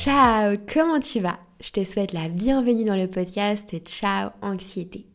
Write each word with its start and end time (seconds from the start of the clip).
Ciao, 0.00 0.54
comment 0.72 1.00
tu 1.00 1.18
vas? 1.18 1.40
Je 1.58 1.72
te 1.72 1.84
souhaite 1.84 2.12
la 2.12 2.28
bienvenue 2.28 2.84
dans 2.84 2.94
le 2.94 3.08
podcast 3.08 3.76
Ciao 3.84 4.30
Anxiété. 4.42 5.06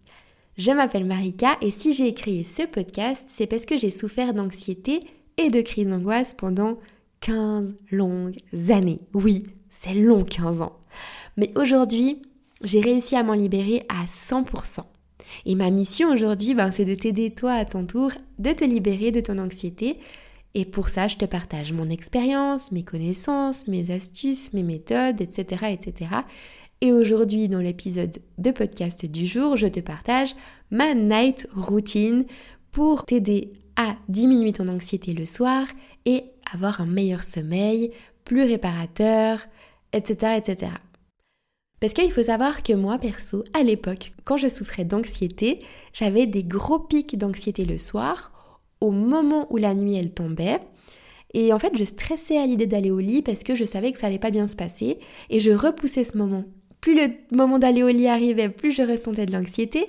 Je 0.57 0.71
m'appelle 0.71 1.05
Marika 1.05 1.55
et 1.61 1.71
si 1.71 1.93
j'ai 1.93 2.13
créé 2.13 2.43
ce 2.43 2.63
podcast, 2.63 3.23
c'est 3.29 3.47
parce 3.47 3.65
que 3.65 3.77
j'ai 3.77 3.89
souffert 3.89 4.33
d'anxiété 4.33 4.99
et 5.37 5.49
de 5.49 5.61
crise 5.61 5.87
d'angoisse 5.87 6.33
pendant 6.33 6.79
15 7.21 7.77
longues 7.91 8.35
années. 8.71 8.99
Oui, 9.13 9.45
c'est 9.69 9.93
long 9.93 10.25
15 10.25 10.61
ans. 10.61 10.77
Mais 11.37 11.57
aujourd'hui, 11.57 12.21
j'ai 12.61 12.81
réussi 12.81 13.15
à 13.15 13.23
m'en 13.23 13.35
libérer 13.35 13.85
à 13.87 14.03
100%. 14.03 14.81
Et 15.45 15.55
ma 15.55 15.71
mission 15.71 16.11
aujourd'hui, 16.11 16.55
ben, 16.55 16.71
c'est 16.71 16.83
de 16.83 16.93
t'aider 16.95 17.31
toi 17.31 17.53
à 17.53 17.63
ton 17.63 17.85
tour, 17.85 18.11
de 18.37 18.51
te 18.51 18.65
libérer 18.65 19.11
de 19.11 19.21
ton 19.21 19.37
anxiété 19.37 19.97
et 20.55 20.65
pour 20.65 20.89
ça, 20.89 21.07
je 21.07 21.17
te 21.17 21.25
partage 21.25 21.73
mon 21.73 21.89
expérience, 21.89 22.71
mes 22.71 22.83
connaissances, 22.83 23.67
mes 23.67 23.91
astuces, 23.91 24.53
mes 24.53 24.63
méthodes, 24.63 25.19
etc. 25.19 25.65
etc. 25.71 26.11
Et 26.81 26.91
aujourd'hui, 26.91 27.47
dans 27.47 27.59
l'épisode 27.59 28.19
de 28.37 28.51
podcast 28.51 29.05
du 29.05 29.25
jour, 29.25 29.57
je 29.57 29.67
te 29.67 29.79
partage 29.79 30.35
ma 30.69 30.93
night 30.93 31.47
routine 31.55 32.25
pour 32.71 33.05
t'aider 33.05 33.53
à 33.77 33.95
diminuer 34.09 34.51
ton 34.51 34.67
anxiété 34.67 35.13
le 35.13 35.25
soir 35.25 35.65
et 36.05 36.25
avoir 36.51 36.81
un 36.81 36.85
meilleur 36.85 37.23
sommeil, 37.23 37.91
plus 38.25 38.43
réparateur, 38.43 39.39
etc. 39.93 40.33
etc. 40.37 40.71
Parce 41.79 41.93
qu'il 41.93 42.11
faut 42.11 42.23
savoir 42.23 42.63
que 42.63 42.73
moi, 42.73 42.99
perso, 42.99 43.43
à 43.53 43.63
l'époque, 43.63 44.13
quand 44.23 44.37
je 44.37 44.47
souffrais 44.47 44.85
d'anxiété, 44.85 45.59
j'avais 45.93 46.27
des 46.27 46.43
gros 46.43 46.79
pics 46.79 47.17
d'anxiété 47.17 47.65
le 47.65 47.77
soir 47.77 48.32
au 48.83 48.91
moment 48.91 49.47
où 49.49 49.57
la 49.57 49.73
nuit 49.73 49.95
elle 49.95 50.11
tombait. 50.11 50.59
Et 51.33 51.53
en 51.53 51.57
fait, 51.57 51.75
je 51.75 51.85
stressais 51.85 52.37
à 52.37 52.45
l'idée 52.45 52.67
d'aller 52.67 52.91
au 52.91 52.99
lit 52.99 53.21
parce 53.21 53.43
que 53.43 53.55
je 53.55 53.63
savais 53.63 53.91
que 53.91 53.97
ça 53.97 54.07
allait 54.07 54.19
pas 54.19 54.29
bien 54.29 54.47
se 54.47 54.57
passer 54.57 54.99
et 55.29 55.39
je 55.39 55.51
repoussais 55.51 56.03
ce 56.03 56.17
moment. 56.17 56.43
Plus 56.81 56.95
le 56.95 57.13
moment 57.31 57.59
d'aller 57.59 57.81
au 57.81 57.87
lit 57.87 58.07
arrivait, 58.07 58.49
plus 58.49 58.71
je 58.71 58.83
ressentais 58.83 59.25
de 59.25 59.31
l'anxiété 59.31 59.87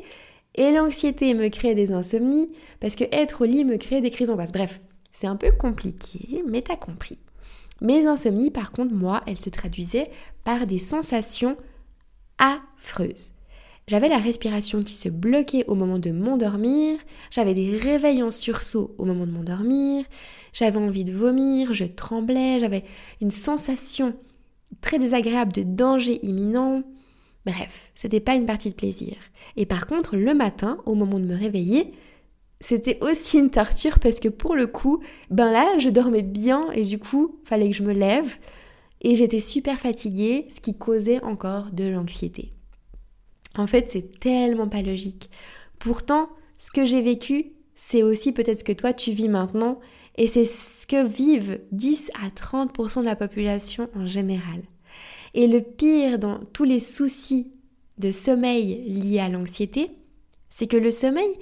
et 0.54 0.70
l'anxiété 0.70 1.34
me 1.34 1.48
créait 1.48 1.74
des 1.74 1.92
insomnies 1.92 2.52
parce 2.78 2.94
que 2.94 3.04
être 3.10 3.42
au 3.42 3.44
lit 3.44 3.64
me 3.64 3.76
créait 3.76 4.00
des 4.00 4.10
crises 4.10 4.28
d'angoisse. 4.28 4.52
Bref, 4.52 4.80
c'est 5.12 5.26
un 5.26 5.36
peu 5.36 5.50
compliqué, 5.50 6.44
mais 6.48 6.62
t'as 6.62 6.76
compris. 6.76 7.18
Mes 7.80 8.06
insomnies, 8.06 8.52
par 8.52 8.70
contre, 8.70 8.94
moi, 8.94 9.22
elles 9.26 9.40
se 9.40 9.50
traduisaient 9.50 10.10
par 10.44 10.66
des 10.66 10.78
sensations 10.78 11.56
affreuses. 12.38 13.32
J'avais 13.86 14.08
la 14.08 14.18
respiration 14.18 14.82
qui 14.82 14.94
se 14.94 15.10
bloquait 15.10 15.66
au 15.66 15.74
moment 15.74 15.98
de 15.98 16.10
m'endormir, 16.10 16.98
j'avais 17.30 17.52
des 17.52 17.76
réveils 17.76 18.22
en 18.22 18.30
sursaut 18.30 18.94
au 18.96 19.04
moment 19.04 19.26
de 19.26 19.32
m'endormir, 19.32 20.06
j'avais 20.54 20.78
envie 20.78 21.04
de 21.04 21.12
vomir, 21.12 21.74
je 21.74 21.84
tremblais, 21.84 22.60
j'avais 22.60 22.84
une 23.20 23.30
sensation 23.30 24.14
très 24.80 24.98
désagréable 24.98 25.52
de 25.52 25.62
danger 25.62 26.24
imminent. 26.24 26.82
Bref, 27.44 27.92
c'était 27.94 28.20
pas 28.20 28.36
une 28.36 28.46
partie 28.46 28.70
de 28.70 28.74
plaisir. 28.74 29.16
Et 29.56 29.66
par 29.66 29.86
contre, 29.86 30.16
le 30.16 30.32
matin, 30.32 30.78
au 30.86 30.94
moment 30.94 31.20
de 31.20 31.26
me 31.26 31.36
réveiller, 31.36 31.92
c'était 32.60 32.98
aussi 33.02 33.38
une 33.38 33.50
torture 33.50 33.98
parce 33.98 34.18
que 34.18 34.28
pour 34.28 34.56
le 34.56 34.66
coup, 34.66 35.00
ben 35.28 35.52
là, 35.52 35.78
je 35.78 35.90
dormais 35.90 36.22
bien 36.22 36.70
et 36.72 36.84
du 36.84 36.98
coup, 36.98 37.38
fallait 37.44 37.68
que 37.68 37.76
je 37.76 37.82
me 37.82 37.92
lève 37.92 38.38
et 39.02 39.14
j'étais 39.14 39.40
super 39.40 39.78
fatiguée, 39.78 40.46
ce 40.48 40.60
qui 40.60 40.74
causait 40.78 41.22
encore 41.22 41.66
de 41.72 41.84
l'anxiété. 41.84 42.53
En 43.56 43.66
fait, 43.66 43.88
c'est 43.88 44.18
tellement 44.20 44.68
pas 44.68 44.82
logique. 44.82 45.30
Pourtant, 45.78 46.28
ce 46.58 46.70
que 46.70 46.84
j'ai 46.84 47.02
vécu, 47.02 47.52
c'est 47.76 48.02
aussi 48.02 48.32
peut-être 48.32 48.60
ce 48.60 48.64
que 48.64 48.72
toi 48.72 48.92
tu 48.92 49.10
vis 49.10 49.28
maintenant, 49.28 49.80
et 50.16 50.26
c'est 50.26 50.46
ce 50.46 50.86
que 50.86 51.04
vivent 51.04 51.60
10 51.72 52.10
à 52.24 52.28
30% 52.28 53.00
de 53.00 53.04
la 53.04 53.16
population 53.16 53.88
en 53.94 54.06
général. 54.06 54.62
Et 55.34 55.46
le 55.46 55.60
pire 55.60 56.18
dans 56.18 56.38
tous 56.38 56.64
les 56.64 56.78
soucis 56.78 57.48
de 57.98 58.12
sommeil 58.12 58.84
liés 58.86 59.18
à 59.18 59.28
l'anxiété, 59.28 59.90
c'est 60.48 60.68
que 60.68 60.76
le 60.76 60.90
sommeil, 60.90 61.38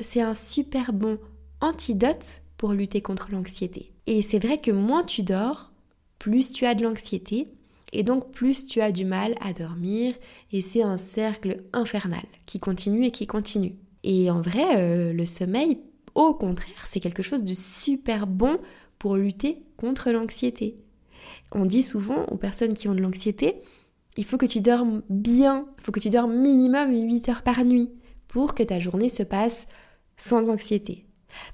c'est 0.00 0.22
un 0.22 0.34
super 0.34 0.92
bon 0.92 1.18
antidote 1.60 2.42
pour 2.56 2.72
lutter 2.72 3.02
contre 3.02 3.30
l'anxiété. 3.30 3.92
Et 4.06 4.22
c'est 4.22 4.38
vrai 4.38 4.58
que 4.58 4.70
moins 4.70 5.04
tu 5.04 5.22
dors, 5.22 5.72
plus 6.18 6.52
tu 6.52 6.64
as 6.64 6.74
de 6.74 6.82
l'anxiété, 6.82 7.48
et 7.94 8.02
donc 8.02 8.32
plus 8.32 8.66
tu 8.66 8.80
as 8.80 8.92
du 8.92 9.04
mal 9.04 9.34
à 9.40 9.52
dormir 9.52 10.14
et 10.52 10.60
c'est 10.60 10.82
un 10.82 10.96
cercle 10.96 11.62
infernal 11.72 12.24
qui 12.44 12.58
continue 12.58 13.06
et 13.06 13.10
qui 13.10 13.26
continue. 13.26 13.76
Et 14.02 14.30
en 14.30 14.40
vrai, 14.40 14.76
euh, 14.76 15.12
le 15.12 15.24
sommeil, 15.24 15.78
au 16.14 16.34
contraire, 16.34 16.84
c'est 16.86 17.00
quelque 17.00 17.22
chose 17.22 17.44
de 17.44 17.54
super 17.54 18.26
bon 18.26 18.58
pour 18.98 19.16
lutter 19.16 19.62
contre 19.76 20.10
l'anxiété. 20.10 20.76
On 21.52 21.64
dit 21.64 21.82
souvent 21.82 22.24
aux 22.26 22.36
personnes 22.36 22.74
qui 22.74 22.88
ont 22.88 22.94
de 22.94 23.00
l'anxiété, 23.00 23.62
il 24.16 24.24
faut 24.24 24.36
que 24.36 24.46
tu 24.46 24.60
dormes 24.60 25.02
bien, 25.08 25.66
il 25.78 25.84
faut 25.84 25.92
que 25.92 26.00
tu 26.00 26.10
dormes 26.10 26.36
minimum 26.36 26.92
8 26.92 27.28
heures 27.28 27.42
par 27.42 27.64
nuit 27.64 27.90
pour 28.28 28.54
que 28.54 28.62
ta 28.62 28.80
journée 28.80 29.08
se 29.08 29.22
passe 29.22 29.66
sans 30.16 30.50
anxiété. 30.50 31.06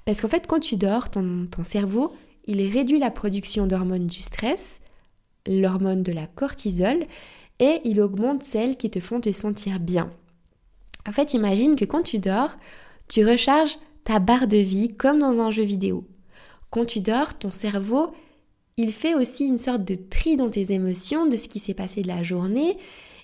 Parce 0.05 0.21
qu'en 0.21 0.27
fait, 0.27 0.47
quand 0.47 0.59
tu 0.59 0.75
dors, 0.75 1.09
ton, 1.09 1.47
ton 1.49 1.63
cerveau, 1.63 2.13
il 2.45 2.61
réduit 2.71 2.99
la 2.99 3.11
production 3.11 3.67
d'hormones 3.67 4.07
du 4.07 4.21
stress 4.21 4.81
l'hormone 5.47 6.03
de 6.03 6.11
la 6.11 6.27
cortisol 6.27 7.05
et 7.59 7.79
il 7.83 8.01
augmente 8.01 8.43
celles 8.43 8.77
qui 8.77 8.89
te 8.89 8.99
font 8.99 9.21
te 9.21 9.31
sentir 9.31 9.79
bien. 9.79 10.11
En 11.07 11.11
fait, 11.11 11.33
imagine 11.33 11.75
que 11.75 11.85
quand 11.85 12.03
tu 12.03 12.19
dors, 12.19 12.57
tu 13.07 13.25
recharges 13.25 13.77
ta 14.03 14.19
barre 14.19 14.47
de 14.47 14.57
vie 14.57 14.89
comme 14.89 15.19
dans 15.19 15.39
un 15.39 15.51
jeu 15.51 15.63
vidéo. 15.63 16.07
Quand 16.69 16.85
tu 16.85 17.01
dors, 17.01 17.37
ton 17.37 17.51
cerveau, 17.51 18.11
il 18.77 18.91
fait 18.91 19.13
aussi 19.13 19.45
une 19.45 19.57
sorte 19.57 19.83
de 19.83 19.95
tri 19.95 20.37
dans 20.37 20.49
tes 20.49 20.71
émotions, 20.73 21.27
de 21.27 21.37
ce 21.37 21.47
qui 21.47 21.59
s'est 21.59 21.73
passé 21.73 22.01
de 22.01 22.07
la 22.07 22.23
journée, 22.23 22.77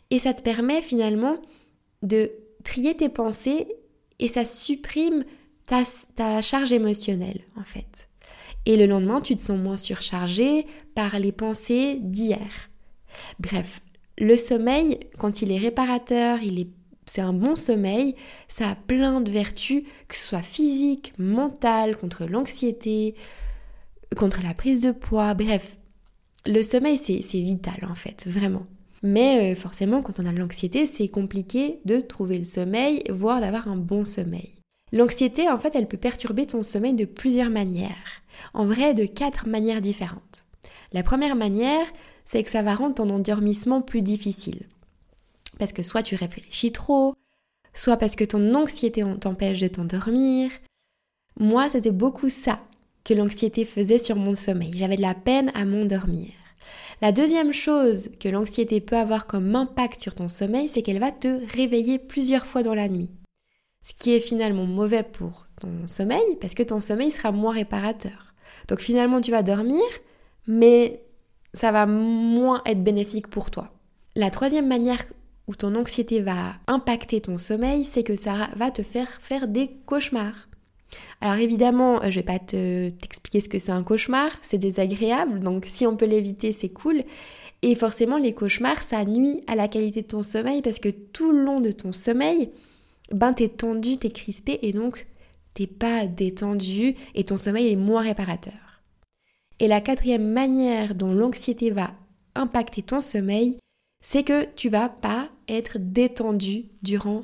et 0.10 0.20
ça 0.20 0.34
te 0.34 0.44
permet 0.44 0.82
finalement 0.82 1.38
de 2.04 2.32
trier 2.64 2.96
tes 2.96 3.10
pensées 3.10 3.68
et 4.20 4.28
ça 4.28 4.46
supprime 4.46 5.24
ta, 5.66 5.84
ta 6.16 6.42
charge 6.42 6.72
émotionnelle 6.72 7.42
en 7.60 7.64
fait. 7.64 7.97
Et 8.68 8.76
le 8.76 8.86
lendemain, 8.86 9.22
tu 9.22 9.34
te 9.34 9.40
sens 9.40 9.58
moins 9.58 9.78
surchargé 9.78 10.68
par 10.94 11.18
les 11.20 11.32
pensées 11.32 12.00
d'hier. 12.02 12.70
Bref, 13.40 13.80
le 14.18 14.36
sommeil, 14.36 15.00
quand 15.18 15.42
il 15.42 15.54
est 15.54 15.58
réparateur, 15.58 16.40
il 16.44 16.60
est 16.60 16.68
c'est 17.06 17.22
un 17.22 17.32
bon 17.32 17.56
sommeil, 17.56 18.16
ça 18.50 18.72
a 18.72 18.76
plein 18.76 19.22
de 19.22 19.32
vertus, 19.32 19.84
que 20.10 20.16
ce 20.18 20.28
soit 20.28 20.42
physique, 20.42 21.14
mentale, 21.18 21.96
contre 21.96 22.26
l'anxiété, 22.26 23.16
contre 24.18 24.44
la 24.44 24.54
prise 24.54 24.82
de 24.82 24.92
poids, 24.92 25.34
bref. 25.34 25.78
Le 26.46 26.62
sommeil, 26.62 26.98
c'est 26.98 27.40
vital 27.40 27.88
en 27.90 27.96
fait, 27.96 28.28
vraiment. 28.28 28.66
Mais 29.02 29.54
euh, 29.54 29.56
forcément, 29.56 30.02
quand 30.02 30.20
on 30.20 30.26
a 30.26 30.34
de 30.34 30.40
l'anxiété, 30.40 30.86
c'est 30.86 31.08
compliqué 31.08 31.80
de 31.86 32.02
trouver 32.02 32.38
le 32.38 32.44
sommeil, 32.44 33.02
voire 33.10 33.40
d'avoir 33.40 33.70
un 33.70 33.78
bon 33.78 34.04
sommeil. 34.04 34.57
L'anxiété, 34.92 35.50
en 35.50 35.60
fait, 35.60 35.76
elle 35.76 35.88
peut 35.88 35.98
perturber 35.98 36.46
ton 36.46 36.64
sommeil 36.64 36.94
de 36.94 37.06
plusieurs 37.06 37.50
manières. 37.50 38.22
En 38.54 38.66
vrai, 38.66 38.94
de 38.94 39.06
quatre 39.06 39.48
manières 39.48 39.82
différentes. 39.82 40.46
La 40.94 41.04
première 41.04 41.36
manière, 41.36 41.86
c'est 42.24 42.44
que 42.44 42.50
ça 42.50 42.62
va 42.62 42.76
rendre 42.76 42.96
ton 42.96 43.10
endormissement 43.10 43.82
plus 43.82 44.02
difficile. 44.02 44.66
Parce 45.60 45.74
que 45.74 45.84
soit 45.84 46.04
tu 46.04 46.16
réfléchis 46.16 46.72
trop, 46.72 47.16
soit 47.74 47.98
parce 47.98 48.16
que 48.16 48.24
ton 48.24 48.56
anxiété 48.56 49.04
t'empêche 49.20 49.60
de 49.60 49.68
t'endormir. 49.68 50.52
Moi, 51.40 51.70
c'était 51.70 51.92
beaucoup 51.92 52.30
ça 52.30 52.60
que 53.04 53.14
l'anxiété 53.14 53.66
faisait 53.66 54.00
sur 54.00 54.16
mon 54.16 54.36
sommeil. 54.36 54.72
J'avais 54.74 54.98
de 54.98 55.02
la 55.02 55.16
peine 55.16 55.52
à 55.54 55.66
m'endormir. 55.66 56.32
La 57.02 57.12
deuxième 57.12 57.54
chose 57.54 58.10
que 58.20 58.30
l'anxiété 58.30 58.82
peut 58.82 58.98
avoir 58.98 59.28
comme 59.28 59.56
impact 59.56 60.02
sur 60.02 60.16
ton 60.16 60.28
sommeil, 60.28 60.70
c'est 60.70 60.82
qu'elle 60.82 61.00
va 61.00 61.12
te 61.12 61.40
réveiller 61.54 62.00
plusieurs 62.00 62.46
fois 62.46 62.64
dans 62.64 62.74
la 62.74 62.90
nuit 62.90 63.12
ce 63.88 63.94
qui 63.94 64.14
est 64.14 64.20
finalement 64.20 64.66
mauvais 64.66 65.04
pour 65.04 65.48
ton 65.62 65.88
sommeil 65.88 66.36
parce 66.42 66.54
que 66.54 66.64
ton 66.64 66.82
sommeil 66.82 67.10
sera 67.10 67.32
moins 67.32 67.54
réparateur. 67.54 68.34
Donc 68.68 68.80
finalement 68.80 69.22
tu 69.22 69.32
vas 69.32 69.44
dormir, 69.44 69.84
mais 70.46 71.02
ça 71.54 71.72
va 71.72 71.86
moins 71.86 72.62
être 72.66 72.84
bénéfique 72.84 73.28
pour 73.28 73.50
toi. 73.50 73.72
La 74.16 74.30
troisième 74.30 74.68
manière 74.68 75.06
où 75.48 75.56
ton 75.56 75.74
anxiété 75.76 76.20
va 76.20 76.56
impacter 76.68 77.22
ton 77.22 77.38
sommeil, 77.38 77.86
c'est 77.86 78.04
que 78.04 78.18
ça 78.18 78.50
va 78.58 78.72
te 78.72 78.82
faire 78.82 79.08
faire 79.22 79.48
des 79.48 79.70
cauchemars. 79.86 80.50
Alors 81.22 81.38
évidemment, 81.38 82.02
je 82.10 82.20
vais 82.20 82.26
pas 82.26 82.40
te 82.40 82.90
t'expliquer 82.90 83.40
ce 83.40 83.48
que 83.48 83.60
c'est 83.60 83.72
un 83.72 83.84
cauchemar, 83.84 84.32
c'est 84.42 84.58
désagréable, 84.58 85.40
donc 85.40 85.66
si 85.68 85.88
on 85.88 85.96
peut 85.96 86.06
l'éviter, 86.06 86.52
c'est 86.52 86.70
cool. 86.70 87.04
Et 87.62 87.74
forcément, 87.74 88.18
les 88.18 88.34
cauchemars, 88.34 88.82
ça 88.82 89.06
nuit 89.06 89.42
à 89.48 89.56
la 89.56 89.70
qualité 89.70 90.02
de 90.02 90.08
ton 90.08 90.24
sommeil 90.24 90.62
parce 90.62 90.80
que 90.80 90.90
tout 90.90 91.32
le 91.32 91.44
long 91.44 91.62
de 91.62 91.72
ton 91.72 91.94
sommeil, 91.94 92.52
ben 93.12 93.34
t'es 93.34 93.50
tendu, 93.50 93.98
t'es 93.98 94.10
crispé 94.10 94.60
et 94.62 94.74
donc 94.74 95.08
t'es 95.54 95.68
pas 95.68 96.08
détendu 96.08 96.96
et 97.16 97.24
ton 97.24 97.38
sommeil 97.38 97.72
est 97.72 97.76
moins 97.76 98.02
réparateur. 98.02 98.54
Et 99.60 99.68
la 99.68 99.82
quatrième 99.82 100.28
manière 100.28 100.94
dont 100.94 101.14
l'anxiété 101.14 101.72
va 101.72 101.94
impacter 102.36 102.84
ton 102.84 103.02
sommeil, 103.02 103.58
c'est 104.04 104.24
que 104.24 104.46
tu 104.56 104.70
vas 104.70 104.90
pas 104.90 105.30
être 105.48 105.78
détendu 105.80 106.66
durant 106.84 107.24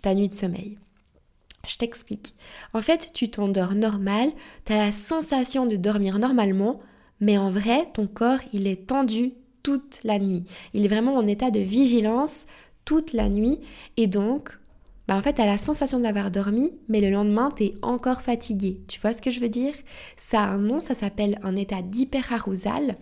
ta 0.00 0.14
nuit 0.14 0.28
de 0.28 0.34
sommeil. 0.34 0.78
Je 1.66 1.76
t'explique. 1.76 2.34
En 2.72 2.80
fait, 2.80 3.10
tu 3.12 3.28
t'endors 3.28 3.74
normal, 3.74 4.30
tu 4.64 4.72
as 4.72 4.86
la 4.86 4.92
sensation 4.92 5.66
de 5.66 5.76
dormir 5.76 6.18
normalement, 6.18 6.80
mais 7.20 7.36
en 7.38 7.50
vrai, 7.50 7.88
ton 7.92 8.06
corps, 8.06 8.38
il 8.52 8.66
est 8.66 8.86
tendu 8.86 9.32
toute 9.62 10.00
la 10.04 10.18
nuit. 10.18 10.44
Il 10.74 10.84
est 10.84 10.88
vraiment 10.88 11.16
en 11.16 11.26
état 11.26 11.50
de 11.50 11.60
vigilance 11.60 12.46
toute 12.84 13.12
la 13.12 13.28
nuit 13.28 13.58
et 13.96 14.06
donc 14.06 14.56
bah 15.08 15.16
en 15.16 15.22
fait, 15.22 15.34
tu 15.34 15.42
as 15.42 15.46
la 15.46 15.58
sensation 15.58 16.00
d'avoir 16.00 16.30
dormi, 16.30 16.72
mais 16.88 17.00
le 17.00 17.10
lendemain, 17.10 17.52
tu 17.56 17.64
es 17.64 17.74
encore 17.82 18.22
fatigué. 18.22 18.80
Tu 18.88 19.00
vois 19.00 19.12
ce 19.12 19.22
que 19.22 19.30
je 19.30 19.40
veux 19.40 19.48
dire? 19.48 19.74
Ça 20.16 20.42
a 20.42 20.48
un 20.48 20.58
nom, 20.58 20.80
ça 20.80 20.94
s'appelle 20.94 21.38
un 21.42 21.54
état 21.54 21.82
d'hyperarousal. 21.82 22.96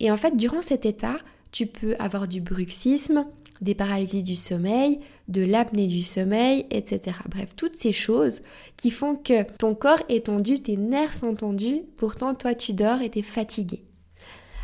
Et 0.00 0.10
en 0.10 0.16
fait, 0.16 0.36
durant 0.36 0.60
cet 0.60 0.86
état, 0.86 1.16
tu 1.52 1.66
peux 1.66 1.94
avoir 1.98 2.26
du 2.26 2.40
bruxisme, 2.40 3.26
des 3.60 3.74
paralysies 3.74 4.22
du 4.22 4.36
sommeil, 4.36 5.00
de 5.28 5.42
l'apnée 5.42 5.86
du 5.86 6.02
sommeil, 6.02 6.66
etc. 6.70 7.16
Bref, 7.28 7.54
toutes 7.56 7.76
ces 7.76 7.92
choses 7.92 8.42
qui 8.76 8.90
font 8.90 9.14
que 9.14 9.44
ton 9.58 9.74
corps 9.74 10.02
est 10.08 10.26
tendu, 10.26 10.60
tes 10.60 10.76
nerfs 10.76 11.14
sont 11.14 11.34
tendus, 11.34 11.82
pourtant 11.96 12.34
toi 12.34 12.54
tu 12.54 12.72
dors 12.72 13.00
et 13.00 13.10
tu 13.10 13.20
es 13.20 13.22
fatigué. 13.22 13.82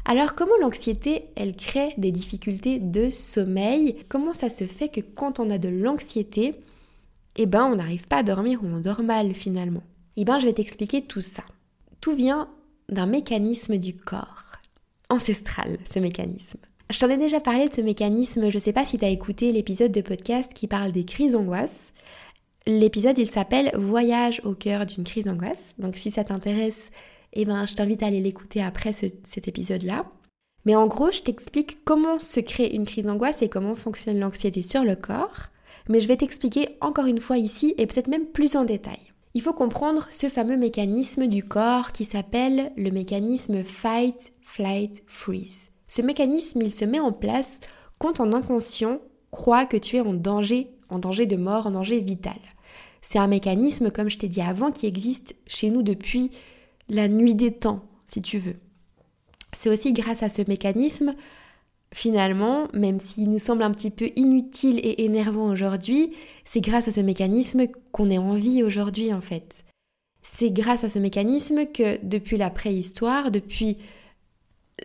Alors 0.04 0.34
comment 0.34 0.56
l'anxiété, 0.60 1.26
elle 1.36 1.56
crée 1.56 1.94
des 1.96 2.10
difficultés 2.10 2.80
de 2.80 3.08
sommeil? 3.08 3.96
Comment 4.08 4.32
ça 4.32 4.50
se 4.50 4.64
fait 4.64 4.88
que 4.88 5.00
quand 5.00 5.38
on 5.38 5.48
a 5.48 5.58
de 5.58 5.68
l'anxiété, 5.68 6.54
eh 7.36 7.46
ben 7.46 7.64
on 7.64 7.76
n'arrive 7.76 8.06
pas 8.06 8.18
à 8.18 8.22
dormir 8.22 8.62
ou 8.62 8.66
on 8.66 8.80
dort 8.80 9.02
mal 9.02 9.34
finalement 9.34 9.82
Eh 10.16 10.24
ben 10.24 10.38
je 10.38 10.46
vais 10.46 10.52
t'expliquer 10.52 11.02
tout 11.02 11.20
ça. 11.20 11.42
Tout 12.00 12.14
vient 12.14 12.48
d'un 12.88 13.06
mécanisme 13.06 13.78
du 13.78 13.94
corps. 13.94 14.52
Ancestral, 15.08 15.78
ce 15.88 15.98
mécanisme. 15.98 16.58
Je 16.90 16.98
t'en 16.98 17.08
ai 17.08 17.16
déjà 17.16 17.40
parlé 17.40 17.68
de 17.68 17.74
ce 17.74 17.80
mécanisme, 17.80 18.50
je 18.50 18.58
sais 18.58 18.72
pas 18.72 18.84
si 18.84 18.98
tu 18.98 19.04
as 19.04 19.08
écouté 19.08 19.52
l'épisode 19.52 19.92
de 19.92 20.00
podcast 20.02 20.52
qui 20.52 20.68
parle 20.68 20.92
des 20.92 21.04
crises 21.04 21.32
d'angoisse. 21.32 21.92
L'épisode 22.66 23.18
il 23.18 23.30
s'appelle 23.30 23.70
Voyage 23.74 24.40
au 24.44 24.54
cœur 24.54 24.84
d'une 24.84 25.04
crise 25.04 25.24
d'angoisse. 25.24 25.74
Donc 25.78 25.96
si 25.96 26.10
ça 26.10 26.24
t'intéresse, 26.24 26.90
eh 27.32 27.44
ben 27.44 27.64
je 27.66 27.74
t'invite 27.74 28.02
à 28.02 28.06
aller 28.06 28.20
l'écouter 28.20 28.62
après 28.62 28.92
cet 28.92 29.48
épisode-là. 29.48 30.04
Mais 30.64 30.76
en 30.76 30.86
gros, 30.86 31.10
je 31.10 31.20
t'explique 31.20 31.82
comment 31.84 32.18
se 32.18 32.40
crée 32.40 32.68
une 32.68 32.84
crise 32.84 33.04
d'angoisse 33.04 33.42
et 33.42 33.48
comment 33.48 33.74
fonctionne 33.74 34.20
l'anxiété 34.20 34.62
sur 34.62 34.84
le 34.84 34.94
corps 34.94 35.48
mais 35.88 36.00
je 36.00 36.08
vais 36.08 36.16
t'expliquer 36.16 36.76
encore 36.80 37.06
une 37.06 37.20
fois 37.20 37.38
ici 37.38 37.74
et 37.78 37.86
peut-être 37.86 38.08
même 38.08 38.26
plus 38.26 38.56
en 38.56 38.64
détail. 38.64 38.98
Il 39.34 39.42
faut 39.42 39.54
comprendre 39.54 40.06
ce 40.10 40.28
fameux 40.28 40.56
mécanisme 40.56 41.26
du 41.26 41.42
corps 41.42 41.92
qui 41.92 42.04
s'appelle 42.04 42.72
le 42.76 42.90
mécanisme 42.90 43.64
fight, 43.64 44.32
flight, 44.42 45.02
freeze. 45.06 45.70
Ce 45.88 46.02
mécanisme, 46.02 46.60
il 46.62 46.72
se 46.72 46.84
met 46.84 47.00
en 47.00 47.12
place 47.12 47.60
quand 47.98 48.14
ton 48.14 48.32
inconscient 48.32 48.98
croit 49.30 49.64
que 49.64 49.76
tu 49.76 49.96
es 49.96 50.00
en 50.00 50.12
danger, 50.12 50.70
en 50.90 50.98
danger 50.98 51.26
de 51.26 51.36
mort, 51.36 51.66
en 51.66 51.70
danger 51.70 52.00
vital. 52.00 52.38
C'est 53.00 53.18
un 53.18 53.26
mécanisme, 53.26 53.90
comme 53.90 54.10
je 54.10 54.18
t'ai 54.18 54.28
dit 54.28 54.42
avant, 54.42 54.70
qui 54.70 54.86
existe 54.86 55.34
chez 55.46 55.70
nous 55.70 55.82
depuis 55.82 56.30
la 56.88 57.08
nuit 57.08 57.34
des 57.34 57.52
temps, 57.52 57.84
si 58.06 58.20
tu 58.20 58.38
veux. 58.38 58.56
C'est 59.52 59.70
aussi 59.70 59.92
grâce 59.92 60.22
à 60.22 60.28
ce 60.28 60.42
mécanisme 60.46 61.14
Finalement, 61.92 62.68
même 62.72 62.98
s'il 62.98 63.30
nous 63.30 63.38
semble 63.38 63.62
un 63.62 63.70
petit 63.70 63.90
peu 63.90 64.10
inutile 64.16 64.80
et 64.82 65.04
énervant 65.04 65.50
aujourd'hui, 65.50 66.12
c'est 66.44 66.62
grâce 66.62 66.88
à 66.88 66.92
ce 66.92 67.00
mécanisme 67.00 67.66
qu'on 67.92 68.10
est 68.10 68.18
en 68.18 68.32
vie 68.32 68.62
aujourd'hui 68.62 69.12
en 69.12 69.20
fait. 69.20 69.64
C'est 70.22 70.50
grâce 70.50 70.84
à 70.84 70.88
ce 70.88 70.98
mécanisme 70.98 71.66
que 71.66 72.02
depuis 72.02 72.38
la 72.38 72.48
préhistoire, 72.48 73.30
depuis, 73.30 73.76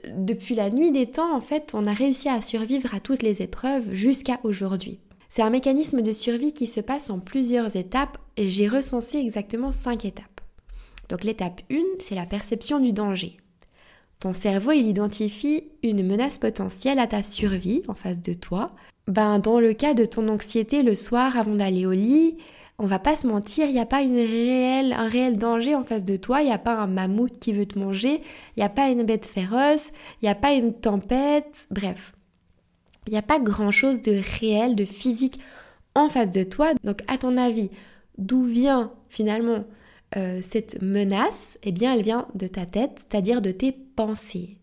depuis 0.09 0.55
la 0.55 0.69
nuit 0.69 0.91
des 0.91 1.05
temps, 1.05 1.33
en 1.33 1.41
fait, 1.41 1.71
on 1.73 1.85
a 1.85 1.93
réussi 1.93 2.27
à 2.27 2.41
survivre 2.41 2.93
à 2.93 2.99
toutes 2.99 3.23
les 3.23 3.41
épreuves 3.41 3.93
jusqu'à 3.93 4.39
aujourd'hui. 4.43 4.99
C'est 5.29 5.43
un 5.43 5.49
mécanisme 5.49 6.01
de 6.01 6.11
survie 6.11 6.53
qui 6.53 6.67
se 6.67 6.81
passe 6.81 7.09
en 7.09 7.19
plusieurs 7.19 7.75
étapes 7.77 8.17
et 8.35 8.49
j'ai 8.49 8.67
recensé 8.67 9.17
exactement 9.17 9.71
cinq 9.71 10.03
étapes. 10.03 10.41
Donc 11.07 11.23
l'étape 11.23 11.61
1, 11.71 11.77
c'est 11.99 12.15
la 12.15 12.25
perception 12.25 12.79
du 12.79 12.91
danger. 12.91 13.37
Ton 14.19 14.33
cerveau, 14.33 14.71
il 14.71 14.87
identifie 14.87 15.65
une 15.83 16.05
menace 16.05 16.39
potentielle 16.39 16.99
à 16.99 17.07
ta 17.07 17.21
survie 17.21 17.83
en 17.87 17.93
face 17.93 18.21
de 18.21 18.33
toi. 18.33 18.71
Ben, 19.07 19.39
dans 19.39 19.59
le 19.59 19.73
cas 19.73 19.93
de 19.93 20.05
ton 20.05 20.27
anxiété 20.27 20.81
le 20.81 20.95
soir 20.95 21.37
avant 21.37 21.55
d'aller 21.55 21.85
au 21.85 21.91
lit, 21.91 22.37
on 22.79 22.85
va 22.85 22.99
pas 22.99 23.15
se 23.15 23.25
mentir, 23.25 23.67
il 23.67 23.73
n'y 23.73 23.79
a 23.79 23.85
pas 23.85 24.01
une 24.01 24.17
réelle, 24.17 24.93
un 24.93 25.07
réel 25.07 25.37
danger 25.37 25.75
en 25.75 25.83
face 25.83 26.03
de 26.03 26.15
toi, 26.15 26.41
il 26.41 26.47
n'y 26.47 26.53
a 26.53 26.59
pas 26.59 26.77
un 26.77 26.87
mammouth 26.87 27.39
qui 27.39 27.53
veut 27.53 27.65
te 27.65 27.79
manger, 27.79 28.21
il 28.55 28.59
n'y 28.59 28.63
a 28.63 28.69
pas 28.69 28.89
une 28.89 29.03
bête 29.03 29.25
féroce, 29.25 29.91
il 30.21 30.25
n'y 30.25 30.29
a 30.29 30.35
pas 30.35 30.53
une 30.53 30.73
tempête, 30.73 31.67
bref. 31.71 32.13
Il 33.07 33.11
n'y 33.11 33.17
a 33.17 33.23
pas 33.23 33.39
grand-chose 33.39 34.01
de 34.01 34.19
réel, 34.39 34.75
de 34.75 34.85
physique 34.85 35.39
en 35.95 36.09
face 36.09 36.29
de 36.31 36.43
toi. 36.43 36.73
Donc 36.83 37.01
à 37.07 37.17
ton 37.17 37.37
avis, 37.37 37.69
d'où 38.17 38.43
vient 38.43 38.91
finalement 39.09 39.63
euh, 40.15 40.39
cette 40.41 40.81
menace, 40.81 41.57
eh 41.63 41.71
bien, 41.71 41.93
elle 41.93 42.03
vient 42.03 42.27
de 42.35 42.47
ta 42.47 42.65
tête, 42.65 43.05
c'est-à-dire 43.09 43.41
de 43.41 43.51
tes 43.51 43.77
pensées. 43.97 44.59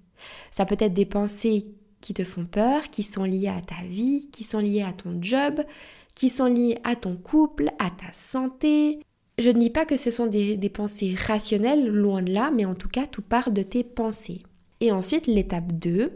Ça 0.50 0.64
peut 0.64 0.76
être 0.78 0.94
des 0.94 1.04
pensées 1.04 1.66
qui 2.00 2.14
te 2.14 2.24
font 2.24 2.46
peur, 2.46 2.88
qui 2.90 3.02
sont 3.02 3.24
liées 3.24 3.48
à 3.48 3.60
ta 3.60 3.86
vie, 3.86 4.30
qui 4.30 4.44
sont 4.44 4.60
liées 4.60 4.82
à 4.82 4.92
ton 4.92 5.18
job, 5.20 5.62
qui 6.14 6.30
sont 6.30 6.46
liées 6.46 6.78
à 6.84 6.96
ton 6.96 7.16
couple, 7.16 7.68
à 7.78 7.90
ta 7.90 8.12
santé. 8.12 9.00
Je 9.38 9.50
ne 9.50 9.58
dis 9.58 9.70
pas 9.70 9.84
que 9.84 9.96
ce 9.96 10.10
sont 10.10 10.26
des, 10.26 10.56
pensées 10.68 11.14
rationnelles, 11.26 11.86
loin 11.86 12.22
de 12.22 12.32
là, 12.32 12.50
mais 12.54 12.64
en 12.64 12.74
tout 12.74 12.88
cas, 12.88 13.06
tout 13.06 13.22
part 13.22 13.50
de 13.50 13.62
tes 13.62 13.84
pensées. 13.84 14.42
Et 14.80 14.92
ensuite, 14.92 15.26
l'étape 15.26 15.72
2. 15.72 16.12